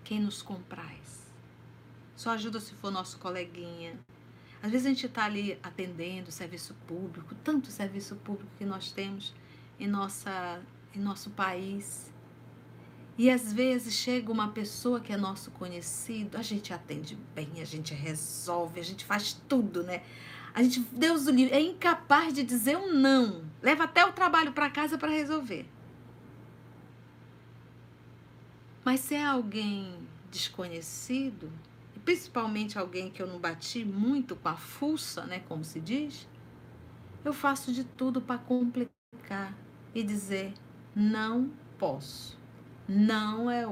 [0.04, 1.32] quem nos compraz?
[2.16, 3.98] Só ajuda se for nosso coleguinha.
[4.62, 9.34] Às vezes a gente está ali atendendo serviço público, tanto serviço público que nós temos
[9.80, 10.62] em, nossa,
[10.94, 12.12] em nosso país.
[13.18, 17.66] E às vezes chega uma pessoa que é nosso conhecido, a gente atende bem, a
[17.66, 20.04] gente resolve, a gente faz tudo, né?
[20.54, 23.44] A gente, Deus do livre, é incapaz de dizer um não.
[23.62, 25.68] Leva até o trabalho para casa para resolver.
[28.84, 29.98] Mas se é alguém
[30.30, 31.52] desconhecido,
[32.04, 36.28] principalmente alguém que eu não bati muito com a fuça, né, como se diz,
[37.24, 39.58] eu faço de tudo para complicar
[39.96, 40.54] e dizer
[40.96, 42.44] não posso
[42.88, 43.66] não é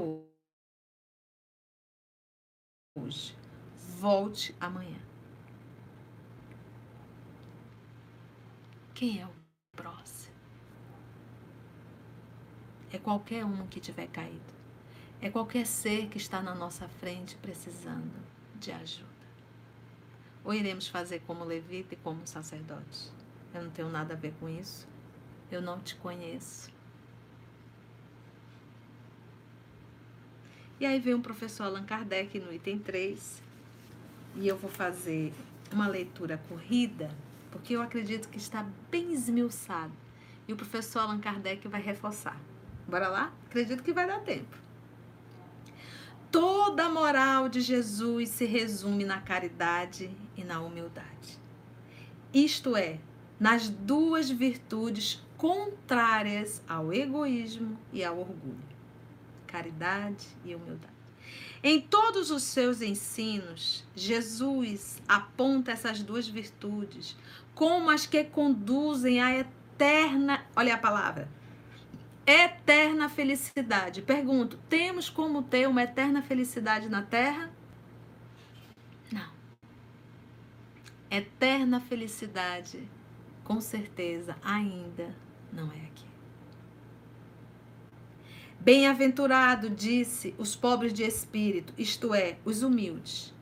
[2.95, 3.35] hoje.
[3.99, 4.99] Volte amanhã.
[8.93, 9.33] Quem é o
[9.75, 10.33] próximo?
[12.91, 14.60] É qualquer um que tiver caído.
[15.21, 18.11] É qualquer ser que está na nossa frente precisando
[18.59, 19.05] de ajuda.
[20.43, 23.11] Ou iremos fazer como levita e como sacerdote?
[23.53, 24.87] Eu não tenho nada a ver com isso.
[25.51, 26.71] Eu não te conheço.
[30.79, 33.43] E aí vem o professor Allan Kardec no item 3.
[34.37, 35.31] E eu vou fazer
[35.71, 37.11] uma leitura corrida,
[37.51, 39.93] porque eu acredito que está bem esmiuçado.
[40.47, 42.41] E o professor Allan Kardec vai reforçar.
[42.87, 43.31] Bora lá?
[43.45, 44.70] Acredito que vai dar tempo.
[46.31, 51.37] Toda a moral de Jesus se resume na caridade e na humildade.
[52.33, 52.99] Isto é,
[53.37, 58.63] nas duas virtudes contrárias ao egoísmo e ao orgulho:
[59.45, 60.93] caridade e humildade.
[61.61, 67.17] Em todos os seus ensinos, Jesus aponta essas duas virtudes
[67.53, 71.27] como as que conduzem à eterna, olha a palavra,
[72.31, 74.01] eterna felicidade.
[74.01, 77.51] Pergunto: temos como ter uma eterna felicidade na Terra?
[79.11, 79.31] Não.
[81.09, 82.87] Eterna felicidade,
[83.43, 85.15] com certeza, ainda
[85.51, 86.11] não é aqui.
[88.59, 93.33] Bem-aventurado, disse os pobres de espírito, isto é, os humildes,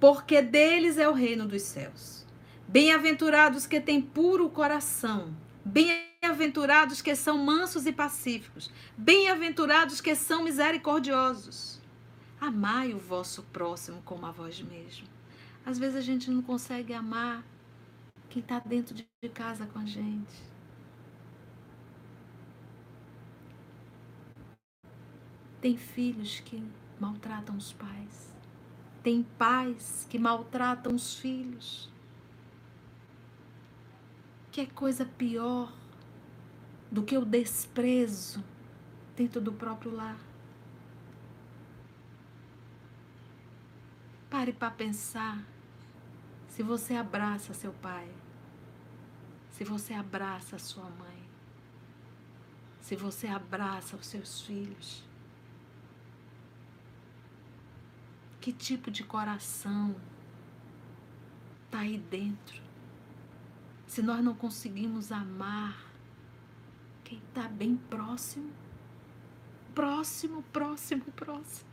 [0.00, 2.26] porque deles é o reino dos céus.
[2.66, 8.70] Bem-aventurados que têm puro coração, Bem-aventurados que são mansos e pacíficos.
[8.96, 11.80] Bem-aventurados que são misericordiosos.
[12.40, 15.06] Amai o vosso próximo como a vós mesmo.
[15.64, 17.44] Às vezes a gente não consegue amar
[18.28, 20.52] quem está dentro de casa com a gente.
[25.60, 26.60] Tem filhos que
[26.98, 28.34] maltratam os pais.
[29.02, 31.91] Tem pais que maltratam os filhos.
[34.52, 35.72] Que é coisa pior
[36.90, 38.44] do que o desprezo
[39.16, 40.18] dentro do próprio lar.
[44.28, 45.42] Pare para pensar
[46.48, 48.06] se você abraça seu pai,
[49.50, 51.22] se você abraça sua mãe,
[52.78, 55.02] se você abraça os seus filhos.
[58.38, 59.96] Que tipo de coração
[61.64, 62.71] está aí dentro?
[63.92, 65.78] Se nós não conseguimos amar
[67.04, 68.50] quem está bem próximo.
[69.74, 71.68] Próximo, próximo, próximo.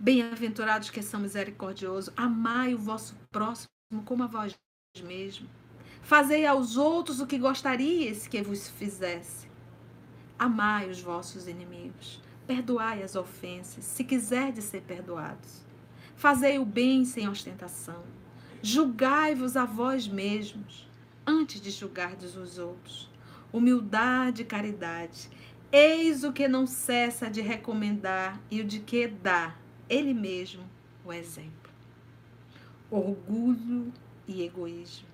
[0.00, 3.68] Bem-aventurados que são misericordiosos, amai o vosso próximo
[4.06, 4.58] como a vós
[5.04, 5.46] mesmo.
[6.00, 9.50] Fazei aos outros o que gostaríeis que vos fizesse.
[10.38, 15.64] Amai os vossos inimigos, perdoai as ofensas, se quiserdes ser perdoados.
[16.14, 18.02] Fazei o bem sem ostentação.
[18.62, 20.88] Julgai-vos a vós mesmos,
[21.26, 23.10] antes de julgardes os outros.
[23.52, 25.28] Humildade e caridade.
[25.70, 29.54] Eis o que não cessa de recomendar e o de que dá
[29.88, 30.64] ele mesmo
[31.04, 31.70] o exemplo.
[32.90, 33.92] Orgulho
[34.26, 35.06] e egoísmo.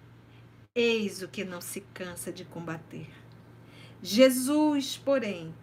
[0.74, 3.10] Eis o que não se cansa de combater.
[4.02, 5.54] Jesus, porém,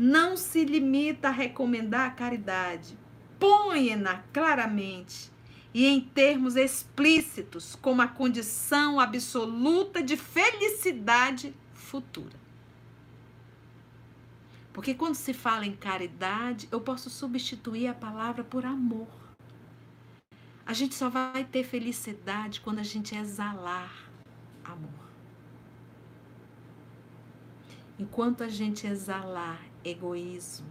[0.00, 2.96] não se limita a recomendar a caridade,
[3.36, 5.28] põe-na claramente
[5.74, 12.38] e em termos explícitos como a condição absoluta de felicidade futura.
[14.72, 19.08] Porque quando se fala em caridade, eu posso substituir a palavra por amor.
[20.64, 24.08] A gente só vai ter felicidade quando a gente exalar
[24.64, 25.08] amor.
[27.98, 30.68] Enquanto a gente exalar egoísmo,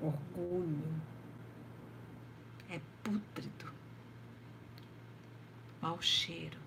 [0.00, 1.00] orgulho,
[2.70, 3.72] é pútrido,
[5.80, 6.58] mau cheiro.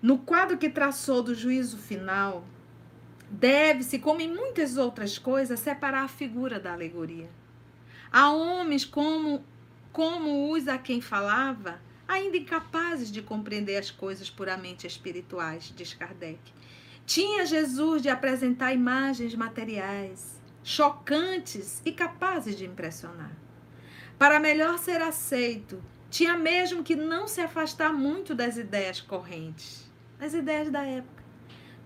[0.00, 2.44] No quadro que traçou do juízo final,
[3.30, 7.30] deve-se, como em muitas outras coisas, separar a figura da alegoria.
[8.12, 9.42] Há homens como,
[9.92, 16.40] como os a quem falava, ainda incapazes de compreender as coisas puramente espirituais, diz Kardec,
[17.06, 23.32] tinha Jesus de apresentar imagens materiais, chocantes e capazes de impressionar.
[24.18, 29.90] Para melhor ser aceito, tinha mesmo que não se afastar muito das ideias correntes,
[30.20, 31.22] as ideias da época,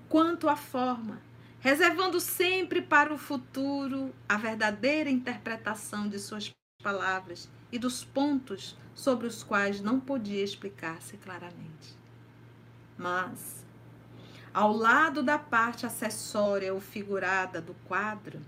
[0.09, 1.21] quanto à forma,
[1.61, 9.29] reservando sempre para o futuro a verdadeira interpretação de suas palavras e dos pontos sobre
[9.29, 11.97] os quais não podia explicar-se claramente.
[12.97, 13.65] Mas,
[14.53, 18.41] ao lado da parte acessória ou figurada do quadro,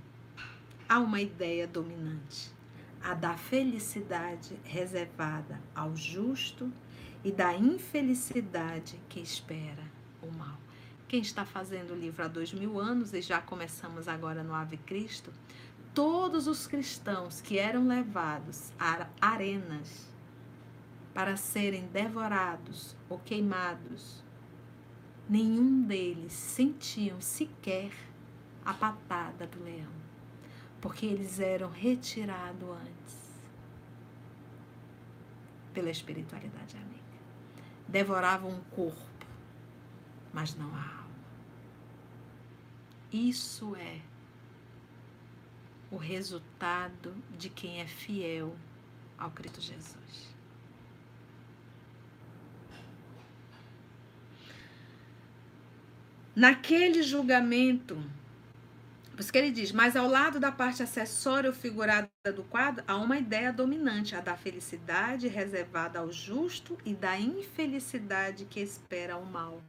[0.89, 2.53] há uma ideia dominante,
[3.01, 6.71] a da felicidade reservada ao justo
[7.23, 9.85] e da infelicidade que espera
[10.21, 10.59] o mal.
[11.07, 14.79] Quem está fazendo o livro há dois mil anos, e já começamos agora no Ave
[14.79, 15.31] Cristo,
[15.95, 20.10] todos os cristãos que eram levados a arenas
[21.13, 24.23] para serem devorados ou queimados,
[25.29, 27.93] nenhum deles sentiam sequer
[28.65, 29.93] a patada do leão,
[30.81, 33.21] porque eles eram retirados antes
[35.73, 37.01] pela espiritualidade amiga.
[37.89, 39.27] Devoravam o corpo,
[40.33, 41.11] mas não a alma.
[43.13, 44.01] Isso é
[45.91, 48.55] o resultado de quem é fiel
[49.19, 50.30] ao Cristo Jesus.
[56.41, 58.03] Naquele julgamento,
[59.11, 62.83] por isso que ele diz, mas ao lado da parte acessória ou figurada do quadro,
[62.89, 69.19] há uma ideia dominante, a da felicidade reservada ao justo e da infelicidade que espera
[69.19, 69.63] o mal.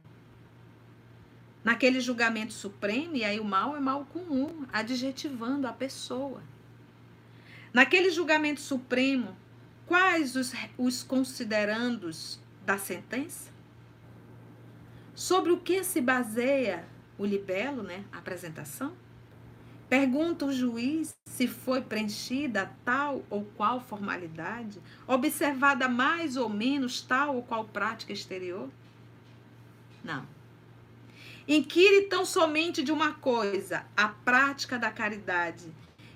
[1.62, 6.42] Naquele julgamento supremo, e aí o mal é mal comum, adjetivando a pessoa.
[7.70, 9.36] Naquele julgamento supremo,
[9.84, 13.51] quais os, os considerandos da sentença?
[15.14, 16.84] Sobre o que se baseia
[17.18, 18.96] o libelo, né, a apresentação?
[19.88, 27.36] Pergunta o juiz se foi preenchida tal ou qual formalidade, observada mais ou menos tal
[27.36, 28.70] ou qual prática exterior?
[30.02, 30.26] Não.
[31.46, 35.70] Inquire tão somente de uma coisa, a prática da caridade,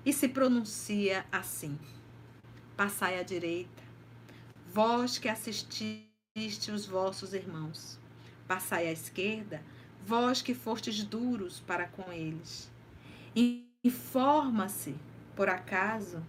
[0.06, 1.78] e se pronuncia assim:
[2.76, 3.82] Passai à direita,
[4.72, 7.98] vós que assististe os vossos irmãos.
[8.46, 9.62] Passai à esquerda,
[10.04, 12.70] vós que fostes duros para com eles.
[13.82, 14.94] Informa-se,
[15.34, 16.24] por acaso,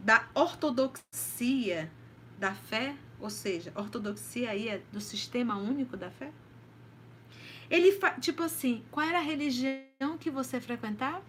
[0.00, 1.90] da ortodoxia
[2.38, 6.32] da fé, ou seja, ortodoxia aí é do sistema único da fé?
[7.70, 11.22] Ele, tipo assim, qual era a religião que você frequentava?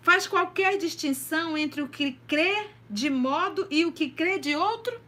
[0.00, 4.98] Faz qualquer distinção entre o que crê de modo e o que crê de outro?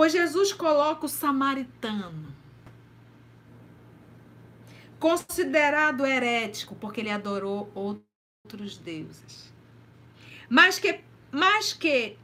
[0.00, 2.34] Pois Jesus coloca o samaritano,
[4.98, 9.52] considerado herético, porque ele adorou outros deuses,
[10.48, 12.16] mas que, mas que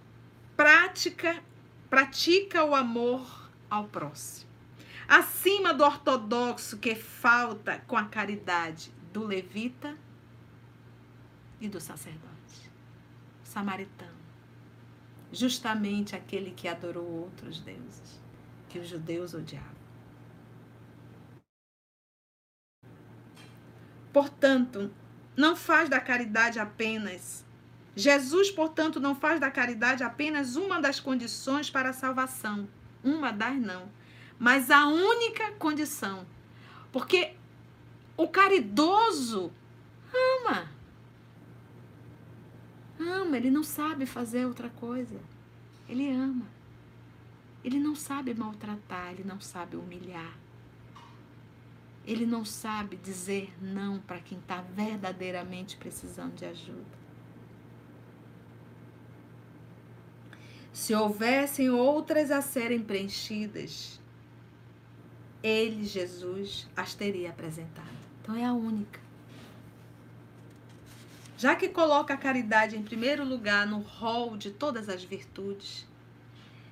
[0.56, 1.44] prática,
[1.90, 4.50] pratica o amor ao próximo.
[5.06, 9.94] Acima do ortodoxo que falta com a caridade do levita
[11.60, 12.70] e do sacerdote,
[13.44, 14.15] samaritano
[15.36, 18.20] justamente aquele que adorou outros deuses,
[18.68, 19.76] que os judeus odiavam.
[24.12, 24.90] Portanto,
[25.36, 27.44] não faz da caridade apenas.
[27.94, 32.66] Jesus, portanto, não faz da caridade apenas uma das condições para a salvação.
[33.04, 33.90] Uma das não.
[34.38, 36.26] Mas a única condição.
[36.90, 37.34] Porque
[38.16, 39.52] o caridoso
[40.46, 40.75] ama
[42.98, 45.20] ama, ele não sabe fazer outra coisa.
[45.88, 46.46] Ele ama.
[47.64, 50.36] Ele não sabe maltratar, ele não sabe humilhar.
[52.06, 56.96] Ele não sabe dizer não para quem está verdadeiramente precisando de ajuda.
[60.72, 64.00] Se houvessem outras a serem preenchidas,
[65.42, 67.88] ele, Jesus, as teria apresentado.
[68.20, 69.05] Então é a única.
[71.38, 75.86] Já que coloca a caridade em primeiro lugar no rol de todas as virtudes,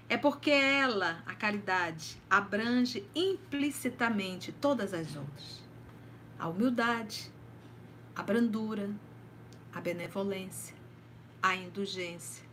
[0.09, 5.63] é porque ela, a caridade, abrange implicitamente todas as outras.
[6.39, 7.31] A humildade,
[8.17, 8.91] a brandura,
[9.71, 10.75] a benevolência,
[11.43, 12.47] a indulgência,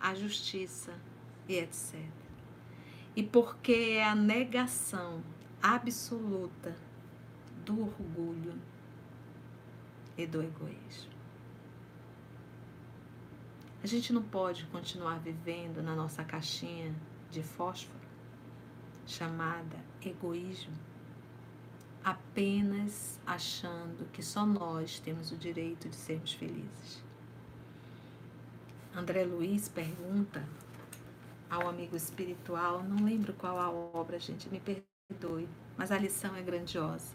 [0.00, 0.92] a justiça
[1.48, 1.94] e etc.
[3.16, 5.24] E porque é a negação
[5.60, 6.76] absoluta
[7.64, 8.54] do orgulho
[10.16, 11.11] e do egoísmo.
[13.82, 16.94] A gente não pode continuar vivendo na nossa caixinha
[17.32, 17.98] de fósforo,
[19.04, 20.72] chamada egoísmo,
[22.04, 27.02] apenas achando que só nós temos o direito de sermos felizes.
[28.94, 30.46] André Luiz pergunta
[31.50, 36.42] ao amigo espiritual, não lembro qual a obra, gente, me perdoe, mas a lição é
[36.42, 37.14] grandiosa.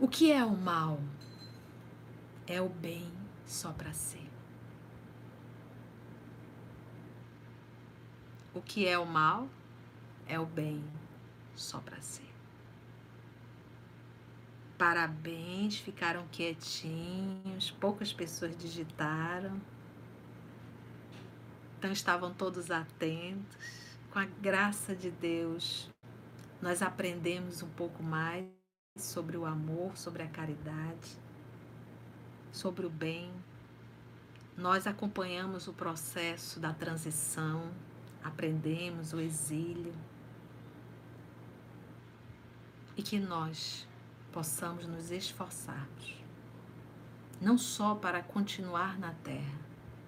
[0.00, 0.98] O que é o mal?
[2.44, 3.08] É o bem
[3.46, 4.19] só para ser.
[8.52, 9.48] O que é o mal
[10.26, 10.84] é o bem
[11.54, 12.28] só para si.
[14.76, 19.60] Parabéns, ficaram quietinhos, poucas pessoas digitaram.
[21.78, 23.56] Então estavam todos atentos.
[24.10, 25.88] Com a graça de Deus,
[26.60, 28.46] nós aprendemos um pouco mais
[28.96, 31.18] sobre o amor, sobre a caridade,
[32.50, 33.32] sobre o bem.
[34.56, 37.70] Nós acompanhamos o processo da transição,
[38.22, 39.94] aprendemos o exílio.
[42.96, 43.88] E que nós
[44.32, 46.22] possamos nos esforçarmos,
[47.40, 49.58] não só para continuar na Terra,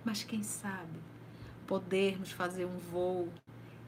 [0.05, 1.01] mas quem sabe
[1.67, 3.33] podermos fazer um voo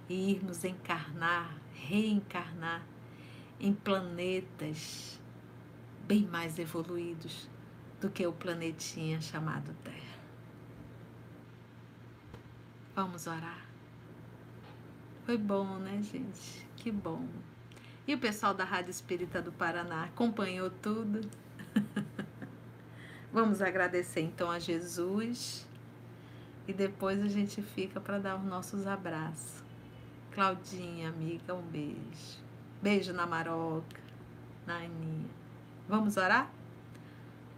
[0.09, 2.83] e irmos encarnar, reencarnar
[3.61, 5.21] em planetas
[6.07, 7.49] bem mais evoluídos
[8.01, 10.19] do que o planetinha chamado Terra.
[12.95, 13.64] Vamos orar.
[15.25, 16.67] Foi bom, né, gente?
[16.77, 17.27] Que bom.
[18.07, 21.23] E o pessoal da Rádio Espírita do Paraná acompanhou tudo.
[23.33, 25.67] Vamos agradecer então a Jesus
[26.69, 29.63] e depois a gente fica para dar os nossos abraços.
[30.33, 32.45] Claudinha, amiga, um beijo.
[32.83, 34.01] Beijo na Maroca,
[34.67, 35.31] na Aninha.
[35.89, 36.51] Vamos orar?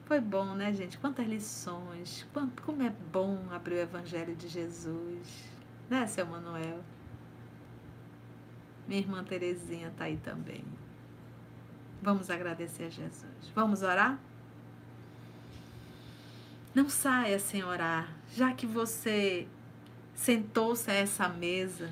[0.05, 0.99] Foi bom, né, gente?
[0.99, 2.25] Quantas lições.
[2.65, 5.51] Como é bom abrir o Evangelho de Jesus.
[5.91, 6.81] Né, seu Manuel?
[8.87, 10.65] Minha irmã Terezinha está aí também.
[12.01, 13.51] Vamos agradecer a Jesus.
[13.55, 14.19] Vamos orar?
[16.75, 19.49] Não saia sem orar, já que você
[20.15, 21.91] sentou-se a essa mesa,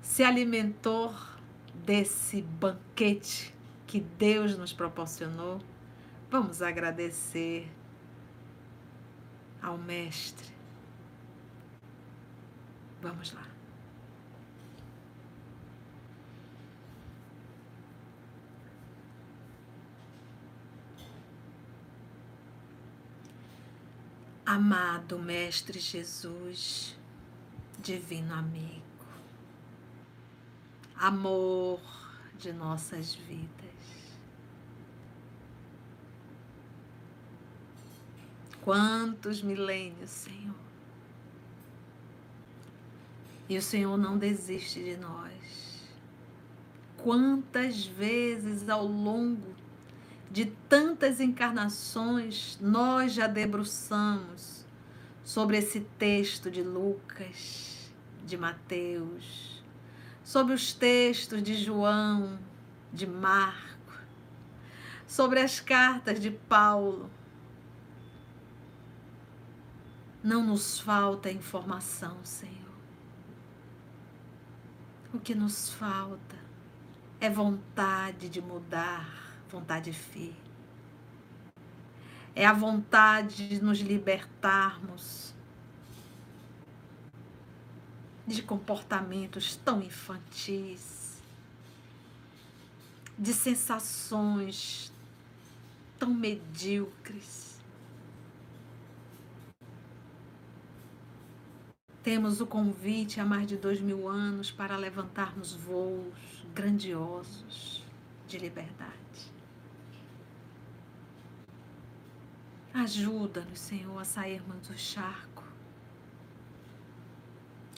[0.00, 1.14] se alimentou
[1.74, 3.54] desse banquete
[3.86, 5.60] que Deus nos proporcionou.
[6.30, 7.70] Vamos agradecer
[9.60, 10.52] ao Mestre.
[13.02, 13.53] Vamos lá.
[24.46, 26.94] Amado Mestre Jesus,
[27.78, 28.82] Divino Amigo,
[30.94, 31.80] amor
[32.38, 33.48] de nossas vidas,
[38.60, 40.54] quantos milênios, Senhor,
[43.48, 45.88] e o Senhor não desiste de nós.
[46.98, 49.53] Quantas vezes ao longo
[50.34, 54.66] de tantas encarnações, nós já debruçamos
[55.22, 57.92] sobre esse texto de Lucas,
[58.26, 59.62] de Mateus,
[60.24, 62.36] sobre os textos de João,
[62.92, 63.96] de Marco,
[65.06, 67.08] sobre as cartas de Paulo.
[70.20, 72.74] Não nos falta informação, Senhor.
[75.12, 76.36] O que nos falta
[77.20, 79.23] é vontade de mudar
[79.54, 80.32] vontade de fé.
[82.34, 85.32] É a vontade de nos libertarmos
[88.26, 91.22] de comportamentos tão infantis,
[93.16, 94.92] de sensações
[95.96, 97.60] tão medíocres.
[102.02, 107.84] Temos o convite há mais de dois mil anos para levantarmos voos grandiosos
[108.26, 109.03] de liberdade.
[112.74, 115.44] Ajuda-nos, Senhor, a sairmos do charco.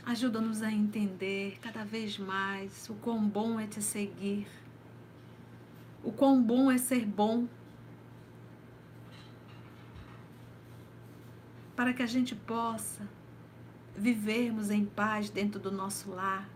[0.06, 4.48] Ajuda-nos a entender cada vez mais o quão bom é te seguir,
[6.02, 7.46] o quão bom é ser bom,
[11.76, 13.06] para que a gente possa
[13.94, 16.48] vivermos em paz dentro do nosso lar,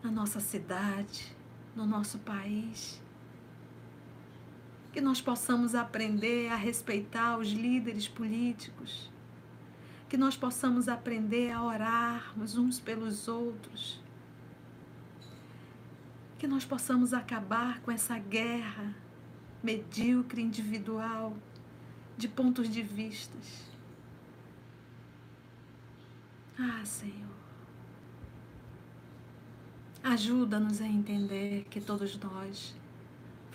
[0.00, 1.34] na nossa cidade,
[1.74, 3.02] no nosso país
[4.92, 9.10] que nós possamos aprender a respeitar os líderes políticos,
[10.08, 14.00] que nós possamos aprender a orarmos uns pelos outros,
[16.38, 18.94] que nós possamos acabar com essa guerra
[19.62, 21.36] medíocre individual
[22.16, 23.68] de pontos de vistas.
[26.58, 27.36] Ah, Senhor,
[30.02, 32.74] ajuda-nos a entender que todos nós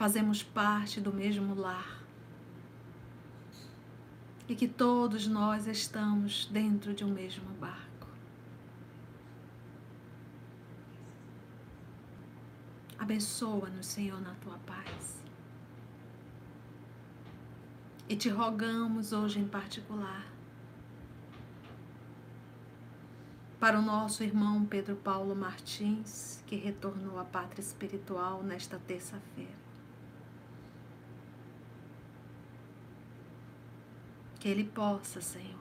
[0.03, 2.03] fazemos parte do mesmo lar
[4.49, 8.09] e que todos nós estamos dentro de um mesmo barco.
[12.99, 15.23] Abençoa-nos, Senhor, na tua paz.
[18.09, 20.27] E te rogamos hoje em particular
[23.57, 29.62] para o nosso irmão Pedro Paulo Martins, que retornou à pátria espiritual nesta terça-feira.
[34.43, 35.57] Que ele possa, Senhor,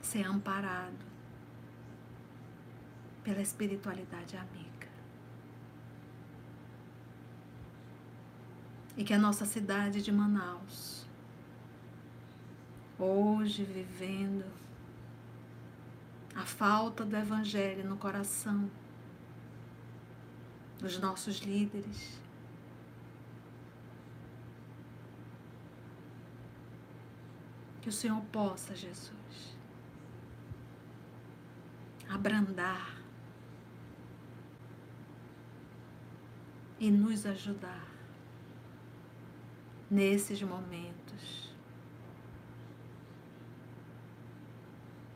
[0.00, 0.96] ser amparado
[3.22, 4.88] pela espiritualidade amiga.
[8.96, 11.06] E que a nossa cidade de Manaus
[12.98, 14.46] hoje vivendo
[16.34, 18.70] a falta do Evangelho no coração
[20.78, 22.21] dos nossos líderes.
[27.82, 29.56] Que o Senhor possa, Jesus,
[32.08, 32.96] abrandar
[36.78, 37.86] e nos ajudar
[39.90, 41.54] nesses momentos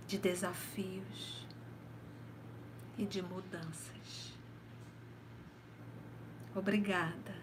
[0.06, 1.46] de desafios
[2.98, 4.36] e de mudanças.
[6.54, 7.34] Obrigada,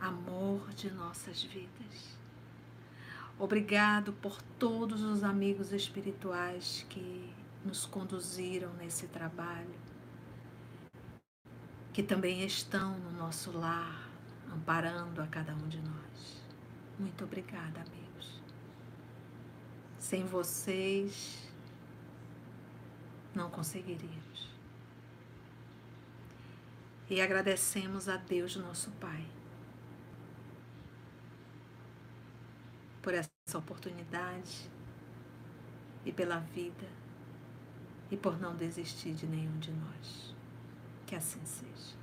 [0.00, 2.19] amor de nossas vidas.
[3.40, 7.32] Obrigado por todos os amigos espirituais que
[7.64, 9.74] nos conduziram nesse trabalho,
[11.90, 14.10] que também estão no nosso lar,
[14.52, 16.42] amparando a cada um de nós.
[16.98, 18.42] Muito obrigada, amigos.
[19.98, 21.50] Sem vocês,
[23.34, 24.50] não conseguiríamos.
[27.08, 29.24] E agradecemos a Deus, nosso Pai,
[33.02, 34.70] por essa oportunidade
[36.04, 36.88] e pela vida
[38.10, 40.34] e por não desistir de nenhum de nós.
[41.06, 41.98] Que assim seja.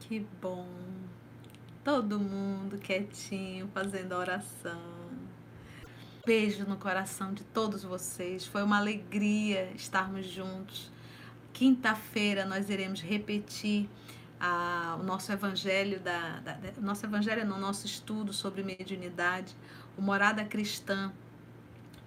[0.00, 0.66] Que bom
[1.84, 5.10] todo mundo quietinho, fazendo oração.
[6.26, 8.44] Beijo no coração de todos vocês.
[8.44, 10.90] Foi uma alegria estarmos juntos.
[11.52, 13.88] Quinta-feira nós iremos repetir
[14.40, 19.54] ah, o nosso evangelho da, da, da, nosso evangelho no nosso estudo sobre mediunidade,
[19.96, 21.12] o Morada Cristã.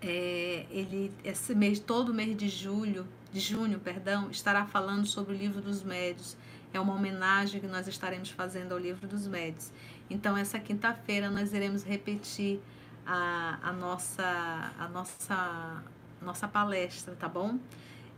[0.01, 5.37] É, ele esse mês todo mês de julho, de junho, perdão, estará falando sobre o
[5.37, 6.35] livro dos médios.
[6.73, 9.71] É uma homenagem que nós estaremos fazendo ao Livro dos Médios.
[10.09, 12.59] Então, essa quinta-feira nós iremos repetir
[13.05, 15.83] a, a, nossa, a nossa,
[16.19, 17.59] nossa palestra, tá bom?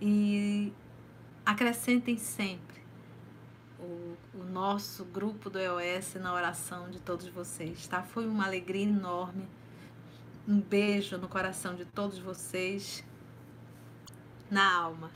[0.01, 0.71] E
[1.45, 2.81] acrescentem sempre
[3.79, 8.01] o, o nosso grupo do EOS na oração de todos vocês, tá?
[8.01, 9.47] Foi uma alegria enorme.
[10.47, 13.03] Um beijo no coração de todos vocês,
[14.49, 15.11] na alma.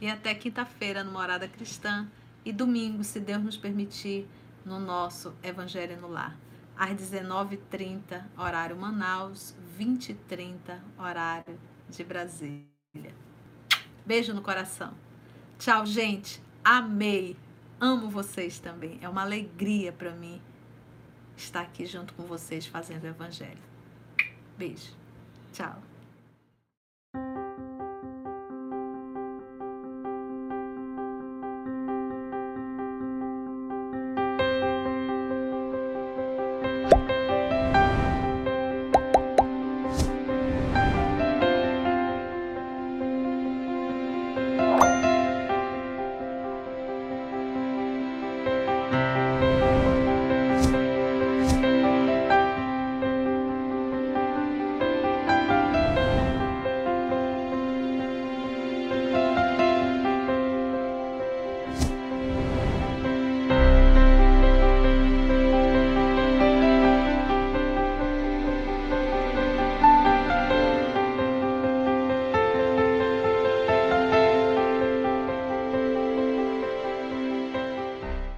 [0.00, 2.08] E até quinta-feira no Morada Cristã
[2.44, 4.28] e domingo, se Deus nos permitir,
[4.64, 6.36] no nosso Evangelho no Lar.
[6.76, 11.58] Às 19h30, horário Manaus, 20h30, horário
[11.88, 12.64] de Brasília.
[14.06, 14.94] Beijo no coração.
[15.60, 16.42] Tchau, gente.
[16.64, 17.36] Amei.
[17.78, 18.98] Amo vocês também.
[19.02, 20.40] É uma alegria para mim
[21.36, 23.60] estar aqui junto com vocês fazendo o Evangelho.
[24.56, 24.96] Beijo.
[25.52, 25.89] Tchau.